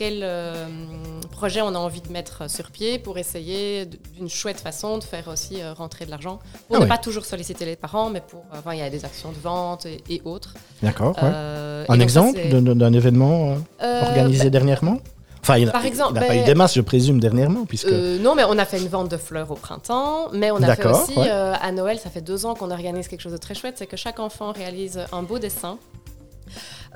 [0.00, 0.66] quel euh,
[1.30, 5.28] projet on a envie de mettre sur pied pour essayer d'une chouette façon de faire
[5.28, 6.38] aussi euh, rentrer de l'argent.
[6.68, 6.88] Pour Ah ne oui.
[6.88, 8.40] pas toujours solliciter les parents, mais pour.
[8.40, 10.54] euh, enfin, il y a des actions de vente et, et autres.
[10.82, 11.14] D'accord.
[11.22, 11.84] ouais.
[11.86, 15.00] Un exemple d'un événement organisé bah, dernièrement?
[15.42, 17.88] Enfin, il n'a par exemple, pas ben- eu des masses, je présume, dernièrement, puisque.
[17.88, 20.76] Euh, non, mais on a fait une vente de fleurs au printemps, mais on a
[20.76, 21.28] fait aussi ouais.
[21.30, 23.86] euh, à Noël, ça fait deux ans qu'on organise quelque chose de très chouette, c'est
[23.86, 25.76] que chaque enfant réalise un beau dessin.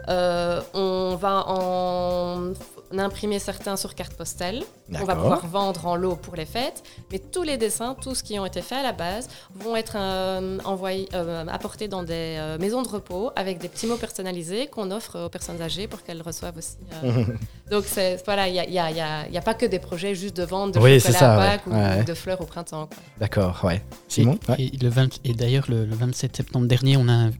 [0.09, 2.53] Euh, on va en
[2.99, 4.63] imprimer certains sur carte postale.
[4.93, 8.39] On va pouvoir vendre en lot pour les fêtes, mais tous les dessins, tous qui
[8.39, 12.59] ont été faits à la base, vont être euh, envoyés, euh, apportés dans des euh,
[12.59, 16.23] maisons de repos avec des petits mots personnalisés qu'on offre aux personnes âgées pour qu'elles
[16.23, 16.77] reçoivent aussi.
[17.03, 17.25] euh,
[17.71, 17.85] donc
[18.25, 19.67] voilà, il n'y a, il y a- il y a- il y a pas que
[19.67, 21.47] des projets juste de vente de Oui, chocolat ça, à ouais.
[21.59, 22.05] Pâques ou Ouais.
[22.05, 22.89] de fleurs au printemps.
[23.19, 23.83] D'accord, ouais.
[24.09, 24.71] Simon et, Ouais.
[24.75, 27.31] et le 20 et d'ailleurs, le, le 27 septembre dernier, on a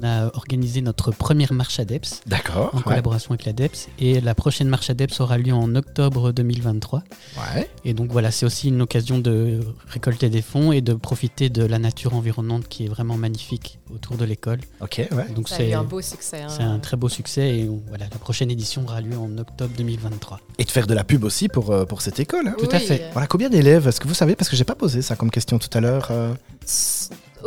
[0.00, 2.70] on a organisé notre première marche ADEPS D'accord.
[2.72, 2.82] en ouais.
[2.82, 3.88] collaboration avec l'ADEPS.
[3.98, 7.02] Et la prochaine marche ADEPS aura lieu en octobre 2023.
[7.54, 7.68] Ouais.
[7.84, 11.64] Et donc voilà, c'est aussi une occasion de récolter des fonds et de profiter de
[11.64, 14.60] la nature environnante qui est vraiment magnifique autour de l'école.
[14.80, 15.28] Ok, ouais.
[15.34, 16.42] Donc c'est un beau succès.
[16.42, 16.48] hein.
[16.48, 19.72] c'est un très beau succès et on- voilà, la prochaine édition aura lieu en octobre
[19.76, 20.40] 2023.
[20.58, 22.48] Et de faire de la pub aussi pour, euh, pour cette école.
[22.48, 22.54] hein.
[22.58, 23.10] tout à fait.
[23.12, 25.58] Voilà, combien d'élèves Est-ce que vous savez Parce que j'ai pas posé ça comme question
[25.58, 26.08] tout à l'heure.
[26.10, 26.34] euh.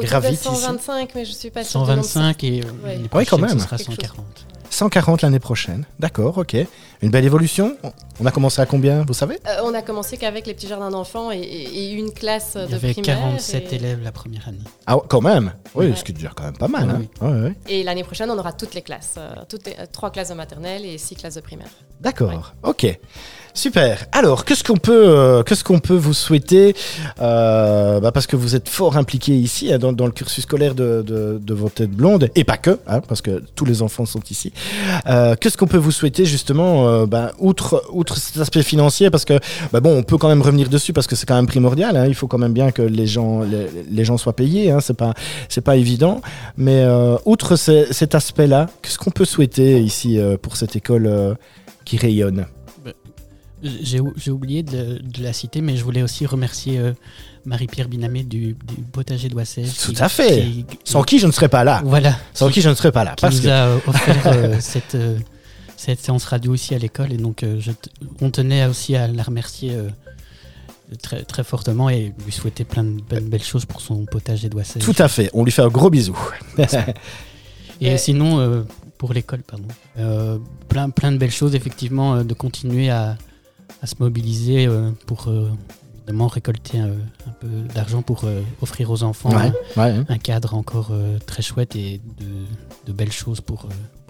[0.06, 0.44] Gravite ici.
[0.44, 2.94] 125, mais je suis pas nombre 125 et euh, Ouais.
[2.94, 3.60] l'année Ouais, quand prochaine, même.
[3.60, 3.96] ce sera Quelque chose.
[3.96, 4.26] 140.
[4.70, 5.86] 140 l'année prochaine.
[6.00, 6.56] D'accord, ok.
[7.02, 7.78] Une belle évolution.
[8.20, 10.90] On a commencé à combien, vous savez Euh, on a commencé qu'avec les petits jardins
[10.90, 13.18] d'enfants et, une classe Il y de avait primaire.
[13.18, 14.58] 47 et, élèves la première année.
[14.88, 15.96] Ah, quand même Oui, Ouais.
[15.96, 16.90] ce qui est déjà quand même pas mal.
[16.90, 17.02] hein.
[17.22, 17.54] Oui, Ouais, ouais.
[17.70, 19.16] et l'année prochaine, on aura toutes les classes.
[19.18, 21.68] euh, toutes les, euh, trois classes de maternelle et six classes de primaire.
[22.02, 23.00] D'accord, ok.
[23.54, 24.06] Super.
[24.12, 26.76] Alors, qu'est-ce qu'on peut, euh, qu'est-ce qu'on peut vous souhaiter
[27.20, 30.76] euh, bah, Parce que vous êtes fort impliqué ici hein, dans, dans le cursus scolaire
[30.76, 34.06] de, de, de vos têtes blondes, et pas que, hein, parce que tous les enfants
[34.06, 34.54] sont ici.
[35.08, 39.26] Euh, qu'est-ce qu'on peut vous souhaiter justement, euh, bah, outre, outre cet aspect financier Parce
[39.26, 39.40] que,
[39.72, 41.96] bah, bon, on peut quand même revenir dessus parce que c'est quand même primordial.
[41.98, 44.72] hein, il faut quand même bien que les gens, les, les gens soient payés.
[44.72, 45.14] Hein, c'est pas,
[45.50, 46.22] c'est pas évident.
[46.58, 51.36] Mais euh, outre ce- cet aspect-là, qu'est-ce qu'on peut souhaiter ici euh, pour cette école
[51.86, 52.46] qui rayonne?
[53.64, 56.80] J'ai ou- j'ai oublié de, de la citer, mais je voulais aussi remercier
[57.46, 59.70] Marie-Pierre Binamé du, du potager d'Oissège.
[59.84, 60.46] Tout à fait.
[60.84, 61.82] Sans qui je ne serais pas là.
[61.84, 62.16] Voilà.
[62.36, 63.14] Sans qui je ne serais pas là.
[63.16, 63.48] qui Parce nous que...
[63.48, 64.96] a offert cette,
[65.78, 67.14] cette séance radio ici à l'école.
[67.14, 67.90] Et donc, euh, je t-
[68.22, 69.88] on tenait aussi à la remercier euh,
[71.02, 74.84] très, très fortement et lui souhaiter plein de bonnes belles choses pour son potager d'Oissège.
[74.84, 75.30] Tout à fait.
[75.34, 76.18] On lui fait un gros bisou.
[77.80, 78.64] Et Euh, sinon, euh,
[78.98, 79.68] pour l'école, pardon,
[80.00, 83.16] euh, plein, plein de belles choses, effectivement, euh, de continuer à,
[83.84, 85.52] à se mobiliser euh, pour euh,
[86.00, 86.88] évidemment récolter un,
[87.28, 89.52] un peu d'argent pour euh, offrir aux enfants ouais.
[89.76, 90.04] ouais.
[90.10, 92.26] un cadre encore euh, très chouette et de,
[92.88, 93.68] de belles choses pour, euh,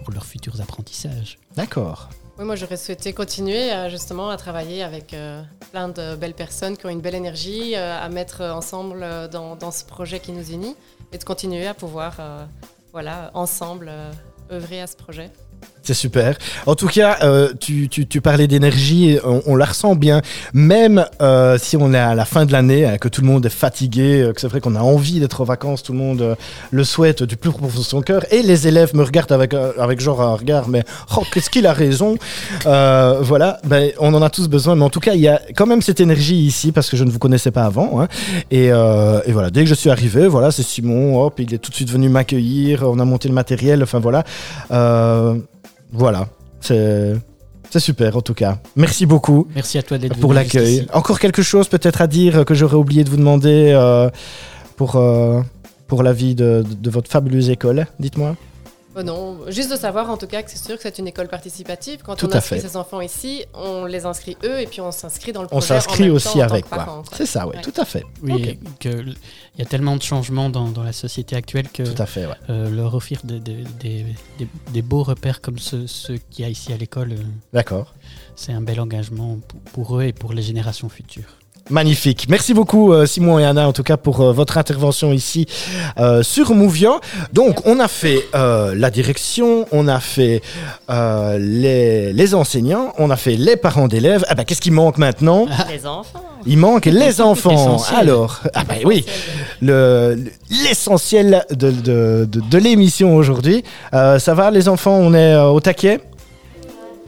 [0.08, 1.38] pour leurs futurs apprentissages.
[1.54, 2.08] D'accord.
[2.38, 6.78] Oui, moi, j'aurais souhaité continuer à, justement à travailler avec euh, plein de belles personnes
[6.78, 10.32] qui ont une belle énergie, euh, à mettre ensemble euh, dans, dans ce projet qui
[10.32, 10.74] nous unit
[11.12, 12.46] et de continuer à pouvoir, euh,
[12.92, 14.10] voilà, ensemble, euh,
[14.50, 15.30] œuvrer à ce projet.
[15.88, 16.36] C'est super.
[16.66, 20.20] En tout cas, euh, tu, parlais d'énergie, on, on la ressent bien.
[20.52, 23.46] Même euh, si on est à la fin de l'année, hein, que tout le monde
[23.46, 26.36] est fatigué, euh, que c'est vrai qu'on a envie d'être en vacances, tout le monde
[26.70, 28.26] le souhaite du plus profond de son cœur.
[28.30, 30.84] Et les élèves me regardent avec, genre un regard, mais
[31.16, 32.18] oh, qu'est-ce qu'il a raison?
[32.64, 34.74] Voilà, ben, on en a tous besoin.
[34.74, 37.04] Mais en tout cas, il y a quand même cette énergie ici parce que je
[37.04, 38.02] ne vous connaissais pas avant.
[38.02, 38.08] hein.
[38.50, 41.70] Et, et voilà, dès que je suis arrivé, voilà, c'est Simon, hop, il est tout
[41.70, 44.24] de suite venu m'accueillir, on a monté le matériel, enfin voilà.
[45.92, 46.28] Voilà,
[46.60, 47.14] c'est
[47.70, 48.58] c'est super en tout cas.
[48.76, 50.86] Merci beaucoup Merci à toi d'être pour l'accueil.
[50.92, 54.08] Encore quelque chose peut-être à dire que j'aurais oublié de vous demander euh,
[54.76, 55.42] pour, euh,
[55.86, 58.36] pour la vie de, de votre fabuleuse école Dites-moi?
[58.98, 61.28] Oh non, juste de savoir en tout cas que c'est sûr que c'est une école
[61.28, 62.00] participative.
[62.02, 65.32] Quand Tout on inscrit ses enfants ici, on les inscrit eux et puis on s'inscrit
[65.32, 65.74] dans le On projet.
[65.76, 66.64] en s'inscrit même aussi avec.
[67.12, 67.62] C'est ça, oui, Ouais.
[67.62, 68.02] tout à fait.
[68.22, 69.14] Oui, que il
[69.58, 72.34] y a tellement de changements dans, dans la société actuelle que Tout à fait, ouais.
[72.50, 74.04] euh, leur offrir des, des, des-
[74.38, 77.22] des- des beaux repères comme ceux, ceux qu'il y a ici à l'école, euh,
[77.52, 77.94] D'accord.
[78.36, 81.37] c'est un bel engagement pour, pour eux et pour les générations futures.
[81.70, 82.26] Magnifique.
[82.30, 85.46] Merci beaucoup euh, Simon et Anna en tout cas pour euh, votre intervention ici
[85.98, 86.92] euh, sur Mouvia.
[87.34, 90.40] Donc on a fait euh, la direction, on a fait
[90.88, 94.24] euh, les, les enseignants, on a fait les parents d'élèves.
[94.28, 95.46] Ah bah qu'est-ce qui manque maintenant?
[95.70, 96.22] Les enfants.
[96.46, 97.76] Il manque les enfants.
[97.94, 99.04] Alors, ah bah oui,
[99.60, 100.30] le- le-
[100.64, 103.62] l'essentiel de, de, de, de l'émission aujourd'hui.
[103.92, 106.00] Ça va les enfants, on est au taquet?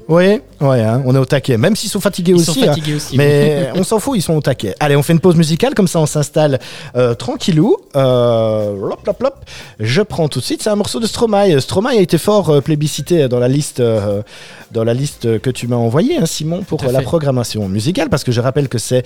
[0.09, 2.61] Oui, ouais, hein, on est au taquet, même s'ils sont fatigués Ils aussi.
[2.61, 2.75] sont hein.
[2.97, 3.17] aussi.
[3.17, 4.75] Mais on s'en fout, ils sont au taquet.
[4.81, 6.59] Allez, on fait une pause musicale, comme ça on s'installe
[6.97, 7.77] euh, tranquillou.
[7.97, 9.35] Euh, lop, lop, lop.
[9.79, 11.61] Je prends tout de suite, c'est un morceau de Stromae.
[11.61, 14.23] Stromae a été fort euh, plébiscité dans la liste, euh,
[14.73, 17.05] dans la liste que tu m'as envoyée, hein, Simon, pour la fait.
[17.05, 19.05] programmation musicale, parce que je rappelle que c'est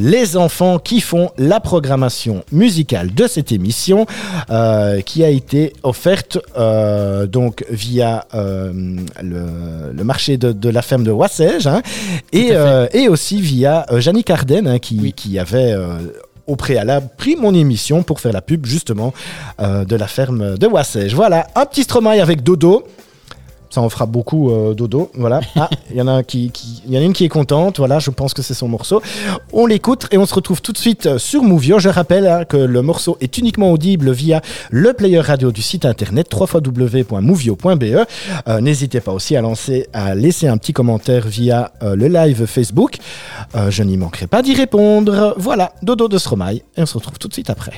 [0.00, 4.06] les enfants qui font la programmation musicale de cette émission,
[5.04, 6.38] qui a été offerte
[7.28, 11.82] donc via le, le marché de, de la ferme de Wassège, hein,
[12.32, 15.12] et, euh, et aussi via euh, Jannick Arden, hein, qui, Oui.
[15.12, 15.98] qui avait euh,
[16.46, 19.12] au préalable pris mon émission pour faire la pub justement
[19.60, 21.14] euh, de la ferme de Wassège.
[21.14, 22.84] Voilà, un petit Stromae avec Dodo.
[23.76, 25.40] Ça en fera beaucoup euh, dodo, voilà.
[25.56, 27.28] Ah, il y en a un qui, qui- il y en a une qui est
[27.28, 27.98] contente, voilà.
[27.98, 29.02] Je pense que c'est son morceau.
[29.52, 31.78] On l'écoute et on se retrouve tout de suite euh, sur Movio.
[31.78, 35.84] Je rappelle hein, que le morceau est uniquement audible via le player radio du site
[35.84, 37.84] internet www.movio.be.
[38.48, 42.46] Euh, N'hésitez pas aussi à lancer, à laisser un petit commentaire via euh, le live
[42.46, 42.96] Facebook.
[43.68, 45.34] Je n'y manquerai pas d'y répondre.
[45.36, 47.72] Voilà, dodo de Stromae et on se retrouve tout de suite après.